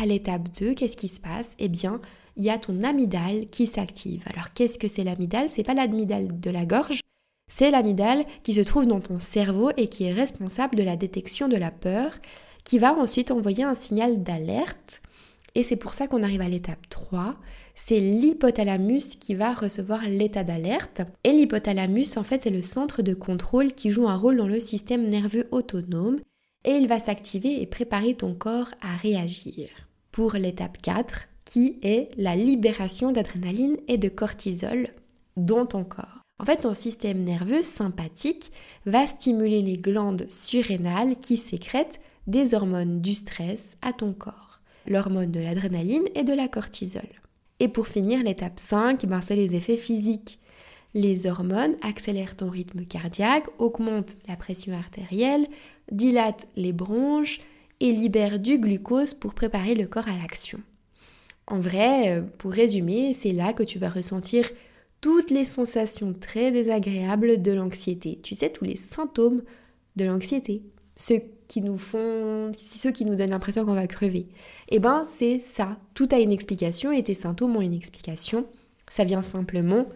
À 0.00 0.06
l'étape 0.06 0.48
2, 0.58 0.74
qu'est-ce 0.74 0.96
qui 0.96 1.08
se 1.08 1.20
passe? 1.20 1.54
Eh 1.58 1.68
bien, 1.68 2.00
il 2.36 2.44
y 2.44 2.50
a 2.50 2.56
ton 2.56 2.82
amygdale 2.84 3.48
qui 3.50 3.66
s'active. 3.66 4.22
Alors, 4.32 4.52
qu'est-ce 4.54 4.78
que 4.78 4.88
c'est 4.88 5.04
l'amygdale? 5.04 5.50
C'est 5.50 5.64
pas 5.64 5.74
l'amygdale 5.74 6.40
de 6.40 6.50
la 6.50 6.64
gorge, 6.64 7.00
c'est 7.48 7.70
l'amygdale 7.70 8.24
qui 8.42 8.52
se 8.52 8.60
trouve 8.60 8.86
dans 8.86 9.00
ton 9.00 9.18
cerveau 9.18 9.70
et 9.76 9.88
qui 9.88 10.04
est 10.04 10.12
responsable 10.12 10.76
de 10.76 10.82
la 10.82 10.96
détection 10.96 11.48
de 11.48 11.56
la 11.56 11.70
peur, 11.70 12.12
qui 12.62 12.78
va 12.78 12.94
ensuite 12.94 13.30
envoyer 13.30 13.64
un 13.64 13.74
signal 13.74 14.22
d'alerte. 14.22 15.00
Et 15.54 15.62
c'est 15.62 15.76
pour 15.76 15.94
ça 15.94 16.06
qu'on 16.06 16.22
arrive 16.22 16.42
à 16.42 16.48
l'étape 16.48 16.88
3. 16.90 17.36
C'est 17.74 18.00
l'hypothalamus 18.00 19.16
qui 19.18 19.34
va 19.34 19.54
recevoir 19.54 20.02
l'état 20.02 20.44
d'alerte. 20.44 21.00
Et 21.24 21.32
l'hypothalamus, 21.32 22.16
en 22.16 22.22
fait, 22.22 22.42
c'est 22.42 22.50
le 22.50 22.62
centre 22.62 23.02
de 23.02 23.14
contrôle 23.14 23.72
qui 23.72 23.90
joue 23.90 24.06
un 24.06 24.16
rôle 24.16 24.36
dans 24.36 24.46
le 24.46 24.60
système 24.60 25.08
nerveux 25.08 25.48
autonome. 25.50 26.20
Et 26.64 26.72
il 26.72 26.86
va 26.86 26.98
s'activer 26.98 27.62
et 27.62 27.66
préparer 27.66 28.14
ton 28.14 28.34
corps 28.34 28.68
à 28.82 28.96
réagir. 28.96 29.70
Pour 30.12 30.34
l'étape 30.34 30.76
4, 30.82 31.28
qui 31.44 31.78
est 31.82 32.10
la 32.18 32.36
libération 32.36 33.10
d'adrénaline 33.10 33.76
et 33.88 33.96
de 33.96 34.10
cortisol 34.10 34.88
dans 35.36 35.64
ton 35.64 35.84
corps. 35.84 36.17
En 36.40 36.44
fait, 36.44 36.58
ton 36.58 36.74
système 36.74 37.24
nerveux 37.24 37.62
sympathique 37.62 38.52
va 38.86 39.06
stimuler 39.06 39.60
les 39.60 39.76
glandes 39.76 40.26
surrénales 40.28 41.16
qui 41.16 41.36
sécrètent 41.36 42.00
des 42.28 42.54
hormones 42.54 43.00
du 43.00 43.14
stress 43.14 43.76
à 43.82 43.92
ton 43.92 44.12
corps, 44.12 44.60
l'hormone 44.86 45.32
de 45.32 45.40
l'adrénaline 45.40 46.04
et 46.14 46.22
de 46.22 46.32
la 46.32 46.46
cortisol. 46.46 47.08
Et 47.58 47.68
pour 47.68 47.88
finir, 47.88 48.22
l'étape 48.22 48.60
5, 48.60 49.04
ben, 49.06 49.20
c'est 49.20 49.34
les 49.34 49.56
effets 49.56 49.76
physiques. 49.76 50.38
Les 50.94 51.26
hormones 51.26 51.74
accélèrent 51.82 52.36
ton 52.36 52.50
rythme 52.50 52.84
cardiaque, 52.84 53.46
augmentent 53.58 54.16
la 54.28 54.36
pression 54.36 54.74
artérielle, 54.74 55.48
dilatent 55.90 56.46
les 56.54 56.72
bronches 56.72 57.40
et 57.80 57.92
libèrent 57.92 58.38
du 58.38 58.58
glucose 58.58 59.14
pour 59.14 59.34
préparer 59.34 59.74
le 59.74 59.86
corps 59.86 60.08
à 60.08 60.16
l'action. 60.16 60.60
En 61.46 61.60
vrai, 61.60 62.10
euh, 62.10 62.22
pour 62.38 62.52
résumer, 62.52 63.12
c'est 63.12 63.32
là 63.32 63.52
que 63.52 63.62
tu 63.62 63.78
vas 63.78 63.88
ressentir 63.88 64.48
toutes 65.00 65.30
les 65.30 65.44
sensations 65.44 66.12
très 66.12 66.50
désagréables 66.50 67.40
de 67.42 67.52
l'anxiété. 67.52 68.18
Tu 68.22 68.34
sais, 68.34 68.50
tous 68.50 68.64
les 68.64 68.76
symptômes 68.76 69.42
de 69.96 70.04
l'anxiété. 70.04 70.62
Ceux 70.96 71.20
qui 71.46 71.60
nous 71.62 71.78
font, 71.78 72.52
ceux 72.60 72.90
qui 72.90 73.04
nous 73.04 73.14
donnent 73.14 73.30
l'impression 73.30 73.64
qu'on 73.64 73.74
va 73.74 73.86
crever. 73.86 74.26
Eh 74.68 74.78
ben, 74.78 75.02
c'est 75.08 75.40
ça. 75.40 75.78
Tout 75.94 76.08
a 76.12 76.18
une 76.18 76.32
explication 76.32 76.92
et 76.92 77.02
tes 77.02 77.14
symptômes 77.14 77.56
ont 77.56 77.62
une 77.62 77.74
explication. 77.74 78.46
Ça 78.88 79.04
vient 79.04 79.22
simplement 79.22 79.86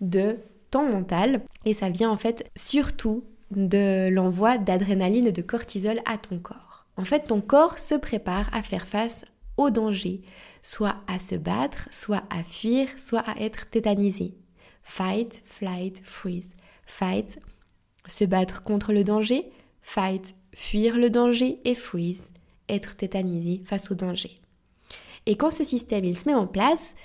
de 0.00 0.36
ton 0.70 0.88
mental 0.88 1.42
et 1.64 1.72
ça 1.72 1.88
vient 1.88 2.10
en 2.10 2.16
fait 2.16 2.48
surtout 2.56 3.24
de 3.50 4.08
l'envoi 4.10 4.58
d'adrénaline 4.58 5.26
et 5.26 5.32
de 5.32 5.42
cortisol 5.42 6.00
à 6.04 6.18
ton 6.18 6.38
corps. 6.38 6.86
En 6.96 7.04
fait, 7.04 7.24
ton 7.28 7.40
corps 7.40 7.78
se 7.78 7.94
prépare 7.94 8.50
à 8.52 8.62
faire 8.62 8.86
face 8.86 9.24
au 9.56 9.70
danger, 9.70 10.20
soit 10.62 10.96
à 11.06 11.18
se 11.18 11.34
battre, 11.36 11.88
soit 11.90 12.24
à 12.30 12.42
fuir, 12.42 12.88
soit 12.96 13.20
à 13.20 13.40
être 13.40 13.70
tétanisé. 13.70 14.34
Fight, 14.88 15.42
flight, 15.44 16.00
freeze. 16.02 16.48
Fight, 16.86 17.38
se 18.06 18.24
battre 18.24 18.62
contre 18.62 18.94
le 18.94 19.04
danger. 19.04 19.52
Fight, 19.82 20.34
fuir 20.54 20.96
le 20.96 21.10
danger. 21.10 21.60
Et 21.66 21.74
freeze, 21.74 22.32
être 22.70 22.96
tétanisé 22.96 23.62
face 23.66 23.90
au 23.90 23.94
danger. 23.94 24.34
Et 25.26 25.36
quand 25.36 25.50
ce 25.50 25.62
système 25.62 26.04
il 26.04 26.16
se 26.16 26.26
met 26.26 26.34
en 26.34 26.46
place, 26.46 26.96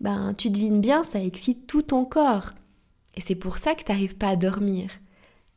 ben 0.00 0.34
tu 0.34 0.50
devines 0.50 0.80
bien, 0.80 1.04
ça 1.04 1.22
excite 1.22 1.68
tout 1.68 1.82
ton 1.82 2.04
corps. 2.04 2.50
Et 3.14 3.20
c'est 3.20 3.36
pour 3.36 3.58
ça 3.58 3.76
que 3.76 3.84
tu 3.84 3.92
n'arrives 3.92 4.16
pas 4.16 4.30
à 4.30 4.36
dormir. 4.36 4.90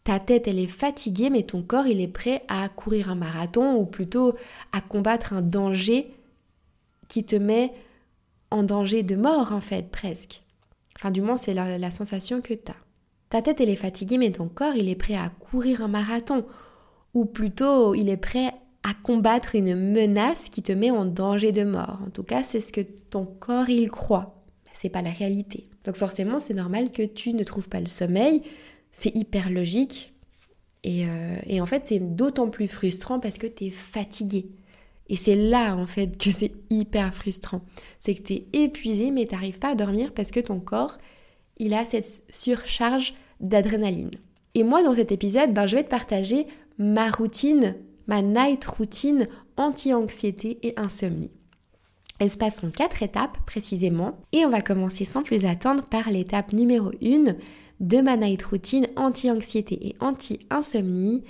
Ta 0.04 0.20
tête, 0.20 0.48
elle 0.48 0.60
est 0.60 0.68
fatiguée, 0.68 1.32
mais 1.32 1.44
ton 1.44 1.64
corps, 1.64 1.88
il 1.88 2.00
est 2.00 2.08
prêt 2.08 2.44
à 2.48 2.70
courir 2.70 3.10
un 3.10 3.16
marathon 3.16 3.76
ou 3.76 3.86
plutôt 3.86 4.36
à 4.72 4.82
combattre 4.82 5.34
un 5.34 5.42
danger 5.42 6.14
qui 7.08 7.26
te 7.26 7.36
met 7.36 7.74
en 8.52 8.62
danger 8.62 9.02
de 9.02 9.16
mort, 9.16 9.52
en 9.52 9.62
fait, 9.62 9.90
presque. 9.90 10.41
Enfin, 11.02 11.10
du 11.10 11.22
moins, 11.22 11.36
c'est 11.36 11.56
la, 11.56 11.90
sensation 11.90 12.42
que 12.42 12.54
tu 12.54 12.72
as. 12.72 12.76
Ta 13.30 13.42
tête, 13.42 13.60
elle 13.60 13.70
est 13.70 13.76
fatiguée, 13.76 14.20
mais 14.20 14.32
ton 14.32 14.48
corps, 14.48 14.76
il 14.76 14.88
est 14.88 14.96
prêt 14.96 15.16
à 15.16 15.30
courir 15.30 15.82
un 15.82 15.88
marathon. 15.88 16.46
Ou 17.16 17.26
plutôt, 17.26 17.96
il 17.96 18.08
est 18.08 18.18
prêt 18.18 18.54
à 18.84 18.94
combattre 18.94 19.56
une 19.56 19.76
menace 19.76 20.48
qui 20.50 20.62
te 20.62 20.72
met 20.72 20.92
en 20.92 21.06
danger 21.06 21.52
de 21.52 21.64
mort. 21.64 22.02
En 22.06 22.12
tout 22.12 22.22
cas, 22.22 22.44
c'est 22.44 22.62
ce 22.62 22.72
que 22.72 22.82
ton 22.82 23.26
corps 23.26 23.68
il 23.70 23.90
croit. 23.90 24.44
C'est 24.76 24.90
pas 24.90 25.02
la 25.02 25.10
réalité. 25.10 25.72
Donc 25.86 25.96
forcément, 25.96 26.38
c'est 26.38 26.54
normal 26.54 26.92
que 26.92 27.02
tu 27.04 27.34
ne 27.34 27.44
trouves 27.44 27.68
pas 27.68 27.80
le 27.80 27.88
sommeil. 27.88 28.44
C'est 28.92 29.16
hyper 29.16 29.50
logique. 29.50 30.14
Et, 30.84 31.06
euh, 31.08 31.36
et 31.48 31.62
en 31.62 31.66
fait, 31.66 31.88
c'est 31.88 32.00
d'autant 32.00 32.50
plus 32.50 32.68
frustrant 32.68 33.20
parce 33.20 33.40
que 33.40 33.48
tu 33.48 33.66
es 33.66 33.70
fatigué. 33.72 34.52
Et 35.12 35.18
c'est 35.18 35.36
là 35.36 35.76
en 35.76 35.86
fait 35.86 36.18
que 36.18 36.32
c'est 36.32 36.54
hyper 36.72 37.14
frustrant. 37.14 37.62
C'est 38.00 38.16
que 38.16 38.24
tu 38.24 38.34
es 38.34 38.48
épuisé 38.54 39.12
mais 39.12 39.28
tu 39.28 39.36
n'arrives 39.36 39.60
pas 39.60 39.74
à 39.74 39.76
dormir 39.76 40.14
parce 40.14 40.32
que 40.32 40.40
ton 40.40 40.60
corps, 40.60 40.98
il 41.58 41.74
a 41.76 41.86
cette 41.86 42.24
surcharge 42.30 43.14
d'adrénaline. 43.42 44.12
Et 44.56 44.64
moi 44.64 44.82
dans 44.82 44.96
cet 44.96 45.12
épisode, 45.12 45.54
ben, 45.54 45.68
je 45.68 45.76
vais 45.76 45.84
te 45.84 45.90
partager 45.90 46.48
ma 46.80 47.12
routine 47.12 47.76
ma 48.08 48.22
night 48.22 48.66
routine 48.66 49.28
anti-anxiété 49.58 50.60
et 50.64 50.74
insomnie. 50.78 51.32
Elle 52.20 52.30
se 52.30 52.38
passe 52.38 52.64
en 52.64 52.70
quatre 52.70 53.04
étapes 53.04 53.38
précisément 53.46 54.18
et 54.32 54.46
on 54.46 54.50
va 54.50 54.62
commencer 54.62 55.06
sans 55.06 55.24
plus 55.24 55.46
attendre 55.46 55.84
par 55.84 56.10
l'étape 56.10 56.54
numéro 56.54 56.92
1 57.04 57.36
de 57.80 58.02
ma 58.02 58.16
night 58.16 58.44
routine 58.44 58.88
anti-anxiété 58.96 59.88
et 59.88 59.96
anti-insomnie 60.00 61.24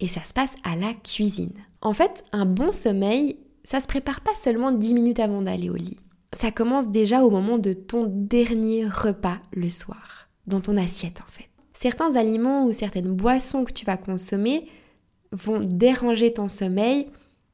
et 0.00 0.08
ça 0.08 0.22
se 0.24 0.34
passe 0.34 0.56
à 0.64 0.76
la 0.76 0.92
cuisine. 0.94 1.52
En 1.82 1.92
fait, 1.92 2.24
un 2.32 2.46
bon 2.46 2.70
sommeil, 2.70 3.36
ça 3.64 3.80
se 3.80 3.88
prépare 3.88 4.20
pas 4.20 4.34
seulement 4.36 4.70
10 4.70 4.94
minutes 4.94 5.20
avant 5.20 5.42
d'aller 5.42 5.68
au 5.68 5.74
lit. 5.74 5.98
Ça 6.32 6.52
commence 6.52 6.88
déjà 6.88 7.24
au 7.24 7.30
moment 7.30 7.58
de 7.58 7.72
ton 7.72 8.06
dernier 8.08 8.86
repas 8.86 9.38
le 9.52 9.68
soir, 9.68 10.28
dans 10.46 10.60
ton 10.60 10.76
assiette 10.76 11.20
en 11.20 11.30
fait. 11.30 11.48
Certains 11.74 12.14
aliments 12.14 12.64
ou 12.66 12.72
certaines 12.72 13.12
boissons 13.12 13.64
que 13.64 13.72
tu 13.72 13.84
vas 13.84 13.96
consommer 13.96 14.68
vont 15.32 15.60
déranger 15.60 16.32
ton 16.32 16.46
sommeil, 16.46 17.08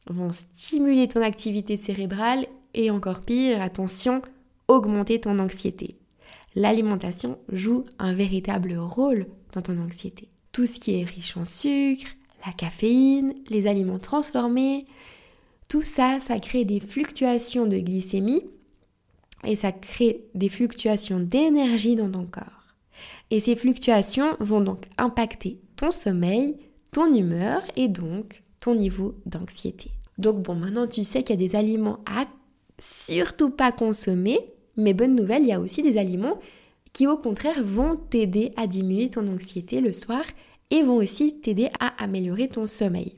vont 0.09 0.31
stimuler 0.33 1.09
ton 1.09 1.23
activité 1.23 1.79
cérébrale 1.79 2.47
et 2.75 2.91
encore 2.91 3.21
pire, 3.21 3.63
attention, 3.63 4.21
augmenter 4.69 5.21
ton 5.21 5.39
anxiété. 5.39 5.97
L'alimentation 6.55 7.39
joue 7.51 7.85
un 7.99 8.13
véritable 8.13 8.77
rôle 8.77 9.27
dans 9.53 9.63
ton 9.63 9.81
anxiété. 9.81 10.29
Tout 10.53 10.67
ce 10.67 10.79
qui 10.79 11.01
est 11.01 11.05
riche 11.05 11.37
en 11.37 11.45
sucre, 11.45 12.11
la 12.47 12.53
caféine, 12.53 13.35
les 13.49 13.67
aliments 13.67 13.99
transformés, 13.99 14.87
tout 15.69 15.83
ça, 15.83 16.19
ça 16.21 16.39
crée 16.39 16.65
des 16.65 16.81
fluctuations 16.81 17.67
de 17.67 17.79
glycémie 17.79 18.45
et 19.45 19.55
ça 19.55 19.73
crée 19.73 20.25
des 20.35 20.49
fluctuations 20.49 21.21
d'énergie 21.21 21.95
dans 21.95 22.11
ton 22.11 22.25
corps. 22.25 22.75
Et 23.31 23.41
ces 23.41 23.55
fluctuations 23.55 24.37
vont 24.41 24.61
donc 24.61 24.87
impacter 24.97 25.61
ton 25.77 25.91
sommeil, 25.91 26.57
ton 26.93 27.13
humeur 27.15 27.63
et 27.77 27.89
donc 27.89 28.43
ton 28.61 28.75
niveau 28.75 29.15
d'anxiété. 29.27 29.91
Donc 30.17 30.43
bon, 30.43 30.55
maintenant 30.55 30.87
tu 30.87 31.05
sais 31.05 31.23
qu'il 31.23 31.39
y 31.39 31.45
a 31.45 31.47
des 31.47 31.55
aliments 31.55 32.01
à 32.07 32.27
surtout 32.79 33.51
pas 33.51 33.73
consommer, 33.73 34.41
mais 34.77 34.95
bonne 34.95 35.15
nouvelle, 35.15 35.43
il 35.43 35.49
y 35.49 35.53
a 35.53 35.61
aussi 35.61 35.83
des 35.83 35.99
aliments 35.99 36.39
qui 36.93 37.07
au 37.07 37.17
contraire 37.17 37.63
vont 37.63 37.97
t'aider 37.97 38.53
à 38.57 38.67
diminuer 38.67 39.11
ton 39.11 39.29
anxiété 39.29 39.81
le 39.81 39.93
soir 39.93 40.23
et 40.71 40.83
vont 40.83 40.97
aussi 40.97 41.41
t'aider 41.41 41.71
à 41.81 42.03
améliorer 42.03 42.49
ton 42.49 42.67
sommeil. 42.67 43.15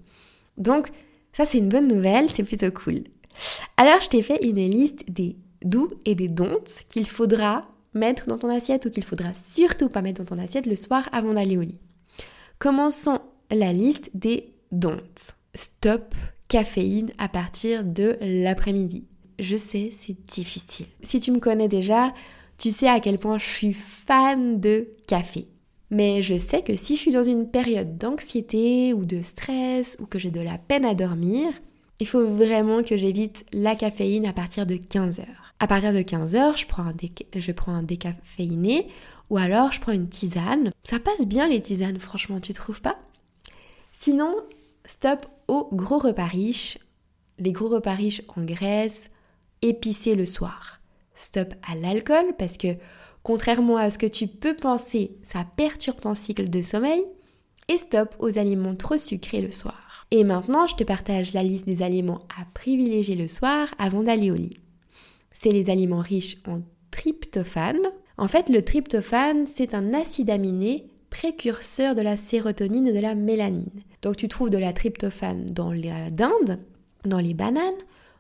Donc 0.57 0.91
ça 1.33 1.45
c'est 1.45 1.59
une 1.59 1.69
bonne 1.69 1.89
nouvelle, 1.89 2.31
c'est 2.31 2.45
plutôt 2.45 2.71
cool. 2.71 3.05
Alors 3.77 4.01
je 4.01 4.09
t'ai 4.09 4.23
fait 4.23 4.45
une 4.45 4.57
liste 4.57 5.11
des 5.11 5.37
doux 5.63 5.91
et 6.05 6.15
des 6.15 6.29
don'ts 6.29 6.85
qu'il 6.89 7.07
faudra 7.07 7.69
mettre 7.95 8.27
dans 8.27 8.39
ton 8.39 8.49
assiette 8.49 8.87
ou 8.87 8.91
qu'il 8.91 9.05
faudra 9.05 9.35
surtout 9.35 9.89
pas 9.89 10.03
mettre 10.03 10.23
dans 10.23 10.37
ton 10.37 10.43
assiette 10.43 10.67
le 10.67 10.77
soir 10.77 11.09
avant 11.13 11.35
d'aller 11.35 11.57
au 11.57 11.63
lit. 11.63 11.81
Commençons 12.59 13.21
la 13.51 13.73
liste 13.73 14.11
des 14.15 14.55
don'ts. 14.71 15.35
Stop 15.55 16.15
caféine 16.49 17.11
à 17.19 17.29
partir 17.29 17.85
de 17.85 18.17
l'après-midi. 18.21 19.07
Je 19.39 19.57
sais, 19.57 19.91
c'est 19.93 20.27
difficile. 20.27 20.87
Si 21.03 21.19
tu 21.21 21.31
me 21.31 21.39
connais 21.39 21.69
déjà, 21.69 22.13
tu 22.59 22.71
sais 22.71 22.89
à 22.89 23.01
quel 23.01 23.19
point 23.19 23.39
je 23.39 23.47
suis 23.47 23.73
fan 23.73 24.61
de 24.61 24.89
café. 25.07 25.49
Mais 25.91 26.23
je 26.23 26.39
sais 26.39 26.63
que 26.63 26.77
si 26.77 26.97
je 26.97 27.01
suis 27.01 27.11
dans 27.13 27.25
une 27.25 27.49
période 27.49 27.99
d'anxiété 27.99 28.95
ou 28.95 29.05
de 29.05 29.23
stress 29.23 29.97
ou 30.01 30.07
que 30.07 30.19
j'ai 30.19 30.31
de 30.31 30.41
la 30.41 30.57
peine 30.57 30.85
à 30.85 30.95
dormir, 30.95 31.49
il 31.99 32.07
faut 32.07 32.27
vraiment 32.27 32.83
que 32.83 32.97
j'évite 32.97 33.45
la 33.53 33.75
caféine 33.75 34.27
à 34.27 34.33
partir 34.33 34.67
de 34.67 34.75
15h. 34.75 35.27
À 35.59 35.67
partir 35.67 35.93
de 35.93 35.99
15h, 35.99 36.59
je 36.59 36.67
prends 36.67 36.85
un, 36.85 36.95
je 37.35 37.53
prends 37.53 37.75
un 37.75 37.83
décaféiné 37.83 38.89
ou 39.29 39.37
alors 39.37 39.73
je 39.73 39.81
prends 39.81 39.93
une 39.93 40.09
tisane. 40.09 40.73
Ça 40.85 40.99
passe 40.99 41.27
bien 41.27 41.49
les 41.49 41.61
tisanes, 41.61 41.99
franchement, 41.99 42.41
tu 42.41 42.55
trouves 42.55 42.81
pas? 42.81 42.99
Sinon, 43.93 44.35
stop 44.87 45.27
aux 45.49 45.69
gros 45.73 45.99
repas 45.99 46.27
riches, 46.27 46.79
les 47.39 47.53
gros 47.53 47.69
repas 47.69 47.95
riches 47.95 48.23
en 48.37 48.45
graisse, 48.45 49.11
épicés 49.63 50.15
le 50.15 50.27
soir. 50.27 50.81
Stop 51.15 51.53
à 51.71 51.75
l'alcool 51.75 52.35
parce 52.39 52.57
que 52.57 52.69
contrairement 53.23 53.77
à 53.77 53.91
ce 53.91 53.99
que 53.99 54.07
tu 54.07 54.27
peux 54.27 54.55
penser, 54.55 55.17
ça 55.23 55.45
perturbe 55.57 56.01
ton 56.01 56.15
cycle 56.15 56.49
de 56.49 56.63
sommeil. 56.63 57.03
Et 57.69 57.79
stop 57.79 58.17
aux 58.19 58.37
aliments 58.37 58.75
trop 58.75 58.97
sucrés 58.97 59.41
le 59.41 59.53
soir. 59.53 60.07
Et 60.11 60.25
maintenant, 60.25 60.67
je 60.67 60.75
te 60.75 60.83
partage 60.83 61.35
la 61.35 61.45
liste 61.45 61.67
des 61.67 61.83
aliments 61.83 62.19
à 62.41 62.45
privilégier 62.53 63.15
le 63.15 63.29
soir 63.29 63.69
avant 63.79 64.03
d'aller 64.03 64.33
au 64.33 64.35
lit. 64.35 64.57
C'est 65.31 65.53
les 65.53 65.71
aliments 65.71 66.01
riches 66.01 66.39
en 66.49 66.63
tryptophane. 66.91 67.87
En 68.19 68.27
fait, 68.27 68.49
le 68.49 68.63
tryptophane, 68.63 69.47
c'est 69.47 69.75
un 69.75 69.95
acide 69.95 70.31
aminé 70.31 70.91
précurseur 71.11 71.95
de 71.95 72.03
la 72.03 72.17
sérotonine 72.17 72.89
et 72.89 72.93
de 72.93 73.01
la 73.01 73.15
mélanine. 73.15 73.71
Donc 74.03 74.17
tu 74.17 74.29
trouves 74.29 74.51
de 74.51 74.59
la 74.59 74.73
tryptophane 74.73 75.47
dans 75.47 75.73
la 75.73 76.11
dinde, 76.11 76.59
dans 77.05 77.19
les 77.19 77.35
bananes, 77.35 77.75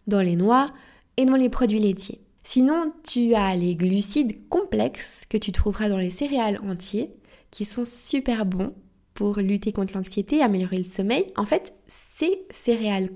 dans 0.06 0.20
les 0.20 0.36
noix 0.36 0.72
et 1.16 1.24
dans 1.24 1.36
les 1.36 1.48
produits 1.48 1.78
laitiers. 1.78 2.20
Sinon, 2.52 2.92
tu 3.04 3.34
as 3.34 3.54
les 3.54 3.76
glucides 3.76 4.48
complexes 4.48 5.24
que 5.24 5.36
tu 5.36 5.52
trouveras 5.52 5.88
dans 5.88 5.98
les 5.98 6.10
céréales 6.10 6.58
entiers 6.68 7.14
qui 7.52 7.64
sont 7.64 7.84
super 7.84 8.44
bons 8.44 8.74
pour 9.14 9.36
lutter 9.36 9.70
contre 9.70 9.94
l'anxiété, 9.94 10.42
améliorer 10.42 10.78
le 10.78 10.84
sommeil. 10.84 11.26
En 11.36 11.44
fait, 11.44 11.72
ces 11.86 12.42
céréales 12.50 13.10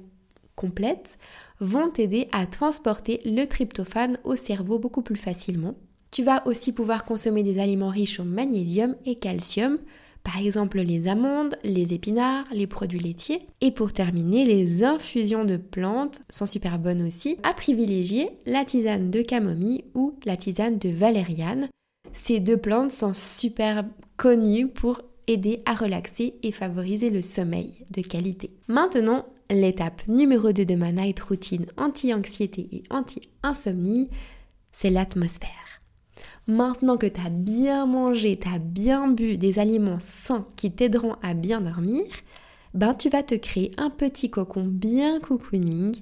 complètes 0.54 1.18
vont 1.58 1.90
t'aider 1.90 2.28
à 2.30 2.46
transporter 2.46 3.22
le 3.24 3.44
tryptophane 3.46 4.20
au 4.22 4.36
cerveau 4.36 4.78
beaucoup 4.78 5.02
plus 5.02 5.16
facilement 5.16 5.74
tu 6.14 6.22
vas 6.22 6.46
aussi 6.46 6.70
pouvoir 6.70 7.04
consommer 7.04 7.42
des 7.42 7.58
aliments 7.58 7.88
riches 7.88 8.20
en 8.20 8.24
magnésium 8.24 8.94
et 9.04 9.16
calcium, 9.16 9.78
par 10.24 10.38
exemple 10.38 10.80
les 10.80 11.06
amandes, 11.06 11.56
les 11.62 11.92
épinards, 11.92 12.46
les 12.50 12.66
produits 12.66 12.98
laitiers. 12.98 13.46
Et 13.60 13.70
pour 13.70 13.92
terminer, 13.92 14.44
les 14.44 14.82
infusions 14.82 15.44
de 15.44 15.56
plantes 15.56 16.20
sont 16.30 16.46
super 16.46 16.78
bonnes 16.78 17.06
aussi. 17.06 17.36
À 17.42 17.52
privilégier 17.54 18.30
la 18.46 18.64
tisane 18.64 19.10
de 19.10 19.22
camomille 19.22 19.84
ou 19.94 20.18
la 20.24 20.36
tisane 20.36 20.78
de 20.78 20.88
valériane. 20.88 21.68
Ces 22.12 22.40
deux 22.40 22.56
plantes 22.56 22.90
sont 22.90 23.14
super 23.14 23.84
connues 24.16 24.68
pour 24.68 25.02
aider 25.26 25.62
à 25.66 25.74
relaxer 25.74 26.34
et 26.42 26.52
favoriser 26.52 27.10
le 27.10 27.22
sommeil 27.22 27.74
de 27.90 28.02
qualité. 28.02 28.50
Maintenant, 28.68 29.26
l'étape 29.50 30.06
numéro 30.08 30.52
2 30.52 30.64
de 30.64 30.74
ma 30.74 30.92
night 30.92 31.20
routine 31.20 31.66
anti-anxiété 31.76 32.68
et 32.72 32.82
anti-insomnie, 32.90 34.08
c'est 34.72 34.90
l'atmosphère. 34.90 35.63
Maintenant 36.46 36.98
que 36.98 37.06
tu 37.06 37.20
as 37.20 37.30
bien 37.30 37.86
mangé, 37.86 38.38
tu 38.38 38.48
as 38.48 38.58
bien 38.58 39.08
bu 39.08 39.38
des 39.38 39.58
aliments 39.58 40.00
sains 40.00 40.46
qui 40.56 40.70
t'aideront 40.70 41.16
à 41.22 41.32
bien 41.32 41.62
dormir, 41.62 42.04
ben 42.74 42.92
tu 42.92 43.08
vas 43.08 43.22
te 43.22 43.34
créer 43.34 43.70
un 43.78 43.88
petit 43.88 44.30
cocon 44.30 44.64
bien 44.64 45.20
cocooning. 45.20 45.94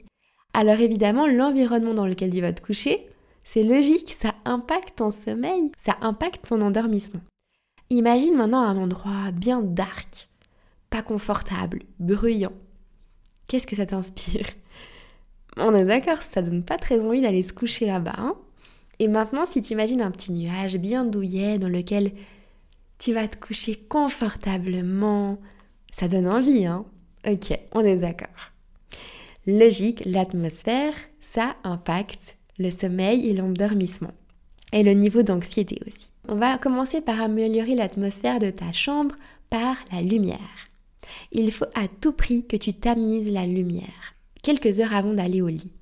Alors 0.53 0.81
évidemment, 0.81 1.29
l'environnement 1.29 1.95
dans 1.95 2.07
lequel 2.07 2.31
tu 2.31 2.41
vas 2.41 2.53
te 2.53 2.61
coucher, 2.61 3.09
c'est 3.45 3.63
logique, 3.63 4.13
ça 4.13 4.35
impacte 4.45 4.99
ton 4.99 5.13
sommeil, 5.13 5.71
ça 5.77 5.97
impacte 6.01 6.49
ton 6.49 6.61
endormissement. 6.61 7.23
Imagine 7.91 8.35
maintenant 8.35 8.63
un 8.63 8.77
endroit 8.77 9.31
bien 9.33 9.63
dark, 9.63 10.29
pas 10.91 11.03
confortable, 11.03 11.83
bruyant. 12.01 12.53
Qu'est-ce 13.47 13.67
que 13.67 13.77
ça 13.77 13.87
t'inspire? 13.87 14.47
On 15.57 15.75
est 15.75 15.85
d'accord, 15.85 16.23
ça 16.23 16.43
donne 16.43 16.65
pas 16.65 16.79
très 16.79 16.99
envie 16.99 17.21
d'aller 17.21 17.43
se 17.43 17.53
coucher 17.53 17.87
là-bas. 17.87 18.15
Hein? 18.17 18.35
Et 19.03 19.09
maintenant, 19.09 19.45
si 19.47 19.61
tu 19.61 19.73
imagines 19.73 20.01
un 20.01 20.13
petit 20.13 20.31
nuage 20.31 20.77
bien 20.77 21.05
douillet 21.05 21.59
dans 21.59 21.69
lequel 21.69 22.13
tu 23.01 23.13
vas 23.13 23.27
te 23.27 23.37
coucher 23.37 23.75
confortablement, 23.75 25.41
ça 25.91 26.07
donne 26.07 26.29
envie, 26.29 26.67
hein 26.67 26.85
Ok, 27.29 27.53
on 27.73 27.81
est 27.81 27.97
d'accord. 27.97 28.53
Logique, 29.45 30.05
l'atmosphère, 30.07 30.95
ça 31.21 31.57
impacte 31.65 32.37
le 32.61 32.71
sommeil 32.71 33.29
et 33.29 33.33
l'endormissement. 33.33 34.13
Et 34.73 34.85
le 34.85 34.93
niveau 34.93 35.25
d'anxiété 35.25 35.81
aussi. 35.85 36.13
On 36.29 36.37
va 36.37 36.57
commencer 36.57 37.01
par 37.01 37.21
améliorer 37.21 37.75
l'atmosphère 37.75 38.39
de 38.39 38.51
ta 38.51 38.71
chambre 38.71 39.17
par 39.51 39.75
la 39.91 40.01
lumière. 40.01 40.39
Il 41.33 41.51
faut 41.51 41.67
à 41.75 41.89
tout 41.89 42.13
prix 42.13 42.47
que 42.47 42.57
tu 42.57 42.73
tamises 42.73 43.33
la 43.33 43.47
lumière, 43.47 44.15
quelques 44.45 44.79
heures 44.79 44.95
avant 44.95 45.13
d'aller 45.13 45.43
au 45.43 45.49
lit. 45.49 45.73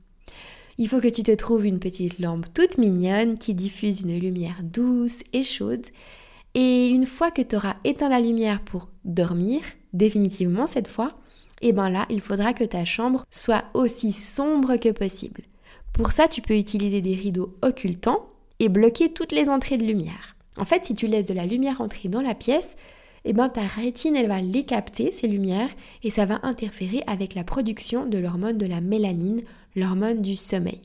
Il 0.80 0.88
faut 0.88 0.98
que 0.98 1.08
tu 1.08 1.22
te 1.22 1.34
trouves 1.34 1.66
une 1.66 1.78
petite 1.78 2.18
lampe 2.20 2.46
toute 2.54 2.78
mignonne 2.78 3.36
qui 3.36 3.52
diffuse 3.52 4.00
une 4.00 4.18
lumière 4.18 4.62
douce 4.62 5.22
et 5.34 5.42
chaude. 5.42 5.84
Et 6.54 6.88
une 6.88 7.04
fois 7.04 7.30
que 7.30 7.42
tu 7.42 7.54
auras 7.54 7.76
éteint 7.84 8.08
la 8.08 8.18
lumière 8.18 8.62
pour 8.64 8.88
dormir, 9.04 9.60
définitivement 9.92 10.66
cette 10.66 10.88
fois, 10.88 11.18
et 11.60 11.74
bien 11.74 11.90
là, 11.90 12.06
il 12.08 12.22
faudra 12.22 12.54
que 12.54 12.64
ta 12.64 12.86
chambre 12.86 13.26
soit 13.30 13.64
aussi 13.74 14.10
sombre 14.10 14.76
que 14.76 14.88
possible. 14.88 15.42
Pour 15.92 16.12
ça, 16.12 16.28
tu 16.28 16.40
peux 16.40 16.56
utiliser 16.56 17.02
des 17.02 17.14
rideaux 17.14 17.54
occultants 17.60 18.30
et 18.58 18.70
bloquer 18.70 19.12
toutes 19.12 19.32
les 19.32 19.50
entrées 19.50 19.76
de 19.76 19.84
lumière. 19.84 20.34
En 20.56 20.64
fait, 20.64 20.86
si 20.86 20.94
tu 20.94 21.08
laisses 21.08 21.26
de 21.26 21.34
la 21.34 21.44
lumière 21.44 21.82
entrer 21.82 22.08
dans 22.08 22.22
la 22.22 22.34
pièce, 22.34 22.78
eh 23.26 23.34
ben, 23.34 23.50
ta 23.50 23.60
rétine, 23.60 24.26
va 24.26 24.40
les 24.40 24.64
capter, 24.64 25.12
ces 25.12 25.28
lumières, 25.28 25.68
et 26.02 26.10
ça 26.10 26.24
va 26.24 26.40
interférer 26.42 27.02
avec 27.06 27.34
la 27.34 27.44
production 27.44 28.06
de 28.06 28.16
l'hormone 28.16 28.56
de 28.56 28.64
la 28.64 28.80
mélanine, 28.80 29.42
l'hormone 29.76 30.22
du 30.22 30.34
sommeil. 30.34 30.80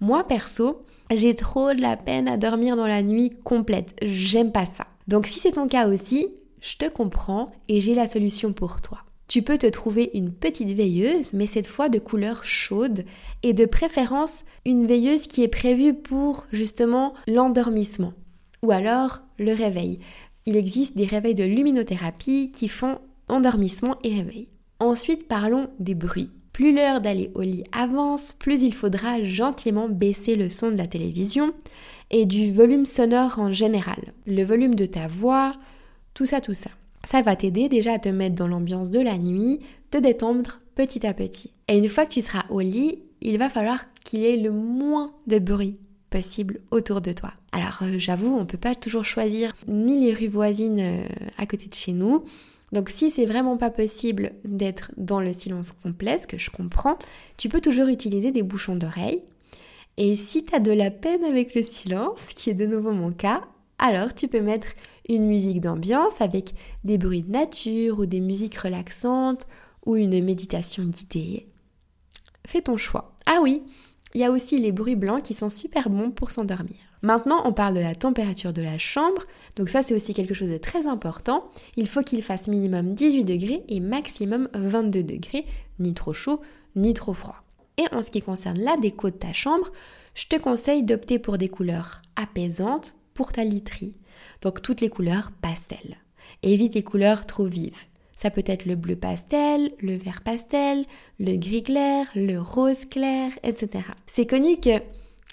Moi, 0.00 0.24
perso, 0.26 0.84
j'ai 1.10 1.34
trop 1.34 1.72
de 1.72 1.80
la 1.80 1.96
peine 1.96 2.28
à 2.28 2.36
dormir 2.36 2.76
dans 2.76 2.86
la 2.86 3.02
nuit 3.02 3.32
complète. 3.44 3.96
J'aime 4.02 4.52
pas 4.52 4.66
ça. 4.66 4.86
Donc 5.06 5.26
si 5.26 5.40
c'est 5.40 5.52
ton 5.52 5.68
cas 5.68 5.88
aussi, 5.88 6.28
je 6.60 6.76
te 6.76 6.88
comprends 6.88 7.50
et 7.68 7.80
j'ai 7.80 7.94
la 7.94 8.06
solution 8.06 8.52
pour 8.52 8.80
toi. 8.80 8.98
Tu 9.26 9.42
peux 9.42 9.58
te 9.58 9.66
trouver 9.66 10.10
une 10.14 10.32
petite 10.32 10.70
veilleuse, 10.70 11.32
mais 11.32 11.46
cette 11.46 11.66
fois 11.66 11.88
de 11.88 11.98
couleur 11.98 12.44
chaude 12.44 13.04
et 13.42 13.52
de 13.52 13.66
préférence 13.66 14.44
une 14.64 14.86
veilleuse 14.86 15.26
qui 15.26 15.42
est 15.42 15.48
prévue 15.48 15.94
pour 15.94 16.46
justement 16.52 17.14
l'endormissement 17.26 18.14
ou 18.62 18.70
alors 18.70 19.22
le 19.38 19.52
réveil. 19.52 20.00
Il 20.46 20.56
existe 20.56 20.96
des 20.96 21.04
réveils 21.04 21.34
de 21.34 21.44
luminothérapie 21.44 22.50
qui 22.52 22.68
font 22.68 22.98
endormissement 23.28 23.96
et 24.02 24.14
réveil. 24.14 24.48
Ensuite, 24.80 25.28
parlons 25.28 25.68
des 25.78 25.94
bruits. 25.94 26.30
Plus 26.58 26.74
l'heure 26.74 27.00
d'aller 27.00 27.30
au 27.36 27.42
lit 27.42 27.62
avance, 27.70 28.32
plus 28.32 28.62
il 28.62 28.74
faudra 28.74 29.22
gentiment 29.22 29.88
baisser 29.88 30.34
le 30.34 30.48
son 30.48 30.72
de 30.72 30.76
la 30.76 30.88
télévision 30.88 31.52
et 32.10 32.26
du 32.26 32.52
volume 32.52 32.84
sonore 32.84 33.38
en 33.38 33.52
général. 33.52 34.12
Le 34.26 34.42
volume 34.42 34.74
de 34.74 34.84
ta 34.84 35.06
voix, 35.06 35.52
tout 36.14 36.26
ça, 36.26 36.40
tout 36.40 36.54
ça. 36.54 36.70
Ça 37.04 37.22
va 37.22 37.36
t'aider 37.36 37.68
déjà 37.68 37.92
à 37.92 37.98
te 38.00 38.08
mettre 38.08 38.34
dans 38.34 38.48
l'ambiance 38.48 38.90
de 38.90 38.98
la 38.98 39.18
nuit, 39.18 39.60
te 39.92 39.98
détendre 39.98 40.60
petit 40.74 41.06
à 41.06 41.14
petit. 41.14 41.52
Et 41.68 41.78
une 41.78 41.88
fois 41.88 42.06
que 42.06 42.14
tu 42.14 42.22
seras 42.22 42.42
au 42.50 42.58
lit, 42.58 43.02
il 43.20 43.38
va 43.38 43.50
falloir 43.50 43.84
qu'il 44.02 44.18
y 44.18 44.26
ait 44.26 44.36
le 44.36 44.50
moins 44.50 45.12
de 45.28 45.38
bruit 45.38 45.76
possible 46.10 46.58
autour 46.72 47.00
de 47.00 47.12
toi. 47.12 47.34
Alors 47.52 47.78
euh, 47.82 48.00
j'avoue, 48.00 48.34
on 48.34 48.40
ne 48.40 48.46
peut 48.46 48.58
pas 48.58 48.74
toujours 48.74 49.04
choisir 49.04 49.52
ni 49.68 50.04
les 50.04 50.12
rues 50.12 50.26
voisines 50.26 50.80
euh, 50.80 51.04
à 51.36 51.46
côté 51.46 51.68
de 51.68 51.74
chez 51.74 51.92
nous, 51.92 52.24
donc 52.72 52.90
si 52.90 53.10
c'est 53.10 53.26
vraiment 53.26 53.56
pas 53.56 53.70
possible 53.70 54.32
d'être 54.44 54.92
dans 54.96 55.20
le 55.20 55.32
silence 55.32 55.72
complet, 55.72 56.18
ce 56.18 56.26
que 56.26 56.38
je 56.38 56.50
comprends, 56.50 56.98
tu 57.36 57.48
peux 57.48 57.60
toujours 57.60 57.88
utiliser 57.88 58.30
des 58.30 58.42
bouchons 58.42 58.76
d'oreille. 58.76 59.22
Et 59.96 60.14
si 60.16 60.44
tu 60.44 60.54
as 60.54 60.60
de 60.60 60.72
la 60.72 60.90
peine 60.90 61.24
avec 61.24 61.54
le 61.54 61.62
silence, 61.62 62.28
qui 62.34 62.50
est 62.50 62.54
de 62.54 62.66
nouveau 62.66 62.92
mon 62.92 63.10
cas, 63.10 63.42
alors 63.78 64.14
tu 64.14 64.28
peux 64.28 64.40
mettre 64.40 64.68
une 65.08 65.26
musique 65.26 65.60
d'ambiance 65.60 66.20
avec 66.20 66.54
des 66.84 66.98
bruits 66.98 67.22
de 67.22 67.30
nature 67.30 67.98
ou 67.98 68.06
des 68.06 68.20
musiques 68.20 68.58
relaxantes 68.58 69.46
ou 69.86 69.96
une 69.96 70.22
méditation 70.22 70.84
guidée. 70.84 71.48
Fais 72.46 72.60
ton 72.60 72.76
choix. 72.76 73.16
Ah 73.26 73.40
oui, 73.42 73.62
il 74.14 74.20
y 74.20 74.24
a 74.24 74.30
aussi 74.30 74.58
les 74.58 74.72
bruits 74.72 74.96
blancs 74.96 75.22
qui 75.22 75.34
sont 75.34 75.50
super 75.50 75.90
bons 75.90 76.10
pour 76.10 76.30
s'endormir. 76.30 76.87
Maintenant, 77.02 77.42
on 77.44 77.52
parle 77.52 77.74
de 77.74 77.80
la 77.80 77.94
température 77.94 78.52
de 78.52 78.62
la 78.62 78.78
chambre. 78.78 79.22
Donc 79.56 79.68
ça, 79.68 79.82
c'est 79.82 79.94
aussi 79.94 80.14
quelque 80.14 80.34
chose 80.34 80.50
de 80.50 80.58
très 80.58 80.86
important. 80.86 81.44
Il 81.76 81.88
faut 81.88 82.02
qu'il 82.02 82.22
fasse 82.22 82.48
minimum 82.48 82.94
18 82.94 83.24
degrés 83.24 83.62
et 83.68 83.80
maximum 83.80 84.48
22 84.54 85.02
degrés, 85.02 85.46
ni 85.78 85.94
trop 85.94 86.12
chaud, 86.12 86.40
ni 86.76 86.94
trop 86.94 87.14
froid. 87.14 87.42
Et 87.76 87.84
en 87.94 88.02
ce 88.02 88.10
qui 88.10 88.22
concerne 88.22 88.58
la 88.58 88.76
déco 88.76 89.10
de 89.10 89.16
ta 89.16 89.32
chambre, 89.32 89.70
je 90.14 90.26
te 90.26 90.36
conseille 90.36 90.82
d'opter 90.82 91.18
pour 91.18 91.38
des 91.38 91.48
couleurs 91.48 92.02
apaisantes 92.16 92.94
pour 93.14 93.32
ta 93.32 93.44
literie. 93.44 93.94
Donc 94.42 94.62
toutes 94.62 94.80
les 94.80 94.90
couleurs 94.90 95.30
pastel. 95.40 95.98
Évite 96.42 96.74
les 96.74 96.82
couleurs 96.82 97.26
trop 97.26 97.46
vives. 97.46 97.86
Ça 98.16 98.30
peut 98.30 98.42
être 98.46 98.66
le 98.66 98.74
bleu 98.74 98.96
pastel, 98.96 99.70
le 99.80 99.96
vert 99.96 100.22
pastel, 100.22 100.84
le 101.20 101.36
gris 101.36 101.62
clair, 101.62 102.06
le 102.16 102.38
rose 102.38 102.84
clair, 102.84 103.30
etc. 103.44 103.84
C'est 104.08 104.26
connu 104.26 104.58
que 104.58 104.80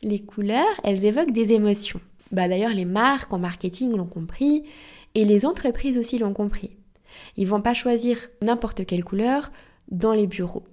les 0.03 0.19
couleurs, 0.19 0.79
elles 0.83 1.05
évoquent 1.05 1.31
des 1.31 1.51
émotions. 1.53 2.01
Bah 2.31 2.47
d'ailleurs, 2.47 2.73
les 2.73 2.85
marques 2.85 3.33
en 3.33 3.39
marketing 3.39 3.95
l'ont 3.95 4.05
compris 4.05 4.63
et 5.13 5.25
les 5.25 5.45
entreprises 5.45 5.97
aussi 5.97 6.17
l'ont 6.17 6.33
compris. 6.33 6.71
Ils 7.37 7.47
vont 7.47 7.61
pas 7.61 7.73
choisir 7.73 8.17
n'importe 8.41 8.85
quelle 8.85 9.03
couleur 9.03 9.51
dans 9.89 10.13
les 10.13 10.27
bureaux. 10.27 10.65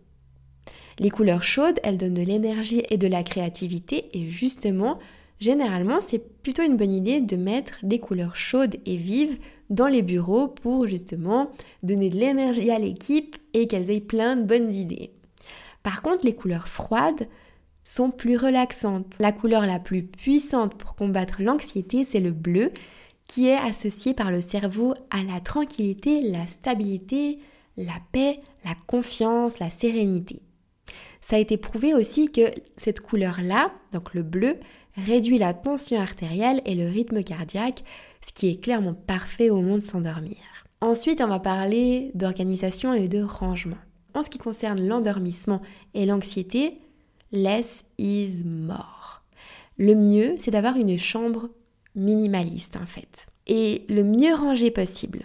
Les 0.98 1.10
couleurs 1.10 1.42
chaudes, 1.42 1.80
elles 1.82 1.96
donnent 1.96 2.14
de 2.14 2.22
l'énergie 2.22 2.82
et 2.90 2.98
de 2.98 3.06
la 3.06 3.22
créativité 3.22 4.08
et 4.12 4.26
justement, 4.26 4.98
généralement, 5.40 6.00
c'est 6.00 6.42
plutôt 6.42 6.62
une 6.62 6.76
bonne 6.76 6.92
idée 6.92 7.20
de 7.20 7.36
mettre 7.36 7.78
des 7.82 7.98
couleurs 7.98 8.36
chaudes 8.36 8.76
et 8.84 8.96
vives 8.96 9.38
dans 9.70 9.86
les 9.86 10.02
bureaux 10.02 10.48
pour 10.48 10.86
justement 10.86 11.50
donner 11.82 12.08
de 12.08 12.16
l'énergie 12.16 12.70
à 12.70 12.78
l'équipe 12.78 13.36
et 13.54 13.66
qu'elles 13.66 13.90
aient 13.90 14.00
plein 14.00 14.36
de 14.36 14.44
bonnes 14.44 14.74
idées. 14.74 15.12
Par 15.82 16.02
contre, 16.02 16.24
les 16.24 16.34
couleurs 16.34 16.68
froides, 16.68 17.26
sont 17.84 18.10
plus 18.10 18.36
relaxantes. 18.36 19.14
La 19.18 19.32
couleur 19.32 19.66
la 19.66 19.78
plus 19.78 20.02
puissante 20.02 20.74
pour 20.74 20.94
combattre 20.94 21.42
l'anxiété, 21.42 22.04
c'est 22.04 22.20
le 22.20 22.30
bleu, 22.30 22.70
qui 23.26 23.48
est 23.48 23.56
associé 23.56 24.14
par 24.14 24.30
le 24.30 24.40
cerveau 24.40 24.94
à 25.10 25.22
la 25.22 25.40
tranquillité, 25.40 26.20
la 26.20 26.46
stabilité, 26.46 27.38
la 27.76 27.94
paix, 28.12 28.40
la 28.64 28.74
confiance, 28.86 29.58
la 29.58 29.70
sérénité. 29.70 30.42
Ça 31.20 31.36
a 31.36 31.38
été 31.38 31.56
prouvé 31.56 31.94
aussi 31.94 32.30
que 32.30 32.52
cette 32.76 33.00
couleur-là, 33.00 33.72
donc 33.92 34.12
le 34.12 34.22
bleu, 34.22 34.58
réduit 34.96 35.38
la 35.38 35.54
tension 35.54 36.00
artérielle 36.00 36.60
et 36.66 36.74
le 36.74 36.86
rythme 36.86 37.22
cardiaque, 37.22 37.84
ce 38.26 38.32
qui 38.32 38.48
est 38.48 38.62
clairement 38.62 38.94
parfait 38.94 39.48
au 39.48 39.56
moment 39.56 39.78
de 39.78 39.84
s'endormir. 39.84 40.36
Ensuite, 40.80 41.22
on 41.22 41.28
va 41.28 41.38
parler 41.38 42.10
d'organisation 42.14 42.92
et 42.92 43.08
de 43.08 43.22
rangement. 43.22 43.78
En 44.14 44.22
ce 44.22 44.28
qui 44.28 44.38
concerne 44.38 44.86
l'endormissement 44.86 45.62
et 45.94 46.04
l'anxiété, 46.04 46.81
less 47.32 47.84
is 47.98 48.44
more. 48.44 49.22
Le 49.78 49.94
mieux, 49.94 50.34
c'est 50.38 50.50
d'avoir 50.50 50.76
une 50.76 50.98
chambre 50.98 51.50
minimaliste 51.94 52.76
en 52.76 52.86
fait. 52.86 53.26
Et 53.46 53.84
le 53.88 54.04
mieux 54.04 54.34
rangé 54.34 54.70
possible. 54.70 55.22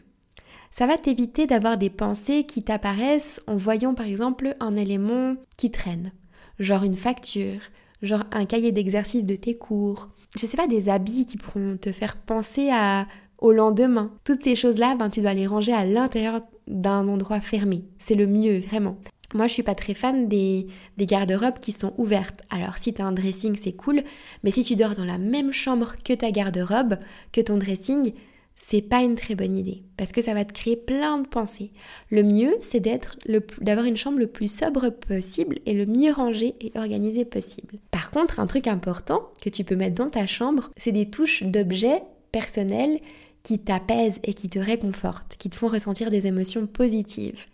Ça 0.71 0.87
va 0.87 0.97
t'éviter 0.97 1.47
d'avoir 1.47 1.77
des 1.77 1.89
pensées 1.89 2.43
qui 2.45 2.63
t'apparaissent 2.63 3.41
en 3.47 3.55
voyant 3.55 3.93
par 3.93 4.05
exemple 4.05 4.55
un 4.59 4.75
élément 4.75 5.35
qui 5.57 5.71
traîne, 5.71 6.11
genre 6.59 6.83
une 6.83 6.95
facture, 6.95 7.59
genre 8.01 8.23
un 8.31 8.45
cahier 8.45 8.71
d'exercice 8.71 9.25
de 9.25 9.35
tes 9.35 9.57
cours, 9.57 10.09
je 10.37 10.45
sais 10.45 10.57
pas, 10.57 10.67
des 10.67 10.89
habits 10.89 11.25
qui 11.25 11.37
pourront 11.37 11.77
te 11.77 11.91
faire 11.91 12.17
penser 12.17 12.69
à, 12.71 13.07
au 13.39 13.51
lendemain. 13.51 14.11
Toutes 14.23 14.43
ces 14.43 14.55
choses-là, 14.55 14.95
ben, 14.95 15.09
tu 15.09 15.21
dois 15.21 15.33
les 15.33 15.47
ranger 15.47 15.73
à 15.73 15.85
l'intérieur 15.85 16.41
d'un 16.67 17.07
endroit 17.07 17.41
fermé. 17.41 17.85
C'est 17.97 18.15
le 18.15 18.27
mieux, 18.27 18.59
vraiment. 18.59 18.97
Moi, 19.33 19.47
je 19.47 19.53
suis 19.53 19.63
pas 19.63 19.75
très 19.75 19.93
fan 19.93 20.27
des, 20.27 20.67
des 20.97 21.05
garde-robes 21.05 21.59
qui 21.59 21.73
sont 21.73 21.93
ouvertes. 21.97 22.41
Alors, 22.49 22.77
si 22.77 22.93
tu 22.93 23.01
as 23.01 23.05
un 23.05 23.11
dressing, 23.11 23.57
c'est 23.57 23.73
cool, 23.73 24.03
mais 24.43 24.51
si 24.51 24.63
tu 24.63 24.75
dors 24.75 24.95
dans 24.95 25.05
la 25.05 25.17
même 25.17 25.51
chambre 25.51 25.95
que 26.03 26.13
ta 26.13 26.31
garde-robe, 26.31 26.97
que 27.33 27.41
ton 27.41 27.57
dressing, 27.57 28.13
c'est 28.59 28.81
pas 28.81 29.01
une 29.01 29.15
très 29.15 29.35
bonne 29.35 29.55
idée 29.55 29.83
parce 29.97 30.11
que 30.11 30.21
ça 30.21 30.33
va 30.33 30.43
te 30.43 30.51
créer 30.51 30.75
plein 30.75 31.19
de 31.19 31.27
pensées. 31.27 31.71
Le 32.09 32.23
mieux, 32.23 32.55
c'est 32.61 32.79
d'être 32.79 33.17
d'avoir 33.61 33.85
une 33.85 33.95
chambre 33.95 34.17
le 34.17 34.27
plus 34.27 34.51
sobre 34.51 34.89
possible 34.89 35.57
et 35.65 35.73
le 35.73 35.85
mieux 35.85 36.11
rangée 36.11 36.55
et 36.59 36.71
organisée 36.75 37.23
possible. 37.23 37.77
Par 37.91 38.09
contre, 38.09 38.39
un 38.39 38.47
truc 38.47 38.67
important 38.67 39.29
que 39.41 39.49
tu 39.49 39.63
peux 39.63 39.75
mettre 39.75 39.95
dans 39.95 40.09
ta 40.09 40.25
chambre, 40.25 40.71
c'est 40.75 40.91
des 40.91 41.09
touches 41.09 41.43
d'objets 41.43 42.01
personnels 42.31 42.99
qui 43.43 43.59
t'apaisent 43.59 44.19
et 44.23 44.33
qui 44.33 44.49
te 44.49 44.59
réconfortent, 44.59 45.35
qui 45.37 45.49
te 45.49 45.55
font 45.55 45.69
ressentir 45.69 46.09
des 46.09 46.27
émotions 46.27 46.65
positives 46.65 47.45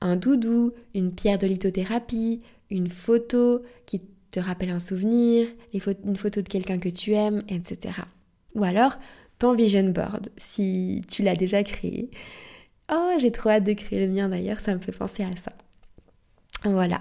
un 0.00 0.16
doudou, 0.16 0.72
une 0.94 1.12
pierre 1.12 1.38
de 1.38 1.46
lithothérapie, 1.46 2.40
une 2.70 2.88
photo 2.88 3.62
qui 3.86 4.00
te 4.30 4.40
rappelle 4.40 4.70
un 4.70 4.80
souvenir, 4.80 5.48
une 5.72 6.16
photo 6.16 6.40
de 6.42 6.48
quelqu'un 6.48 6.78
que 6.78 6.88
tu 6.88 7.12
aimes, 7.12 7.42
etc. 7.48 7.94
Ou 8.54 8.64
alors 8.64 8.98
ton 9.38 9.54
vision 9.54 9.88
board, 9.88 10.28
si 10.36 11.02
tu 11.08 11.22
l'as 11.22 11.34
déjà 11.34 11.62
créé. 11.62 12.10
Oh, 12.92 13.12
j'ai 13.18 13.32
trop 13.32 13.50
hâte 13.50 13.64
de 13.64 13.72
créer 13.72 14.06
le 14.06 14.12
mien 14.12 14.28
d'ailleurs, 14.28 14.60
ça 14.60 14.74
me 14.74 14.80
fait 14.80 14.92
penser 14.92 15.22
à 15.22 15.34
ça. 15.36 15.52
Voilà. 16.64 17.00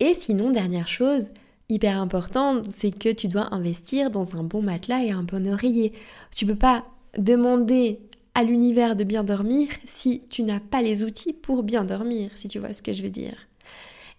Et 0.00 0.14
sinon, 0.14 0.50
dernière 0.50 0.88
chose, 0.88 1.30
hyper 1.68 2.00
importante, 2.00 2.66
c'est 2.66 2.90
que 2.90 3.12
tu 3.12 3.28
dois 3.28 3.54
investir 3.54 4.10
dans 4.10 4.36
un 4.36 4.42
bon 4.42 4.62
matelas 4.62 5.04
et 5.04 5.12
un 5.12 5.22
bon 5.22 5.46
oreiller. 5.46 5.92
Tu 6.34 6.44
peux 6.44 6.56
pas 6.56 6.84
demander 7.16 8.00
l'univers 8.42 8.96
de 8.96 9.04
bien 9.04 9.24
dormir 9.24 9.68
si 9.84 10.22
tu 10.30 10.42
n'as 10.42 10.60
pas 10.60 10.82
les 10.82 11.04
outils 11.04 11.32
pour 11.32 11.62
bien 11.62 11.84
dormir, 11.84 12.30
si 12.34 12.48
tu 12.48 12.58
vois 12.58 12.72
ce 12.72 12.82
que 12.82 12.92
je 12.92 13.02
veux 13.02 13.10
dire. 13.10 13.46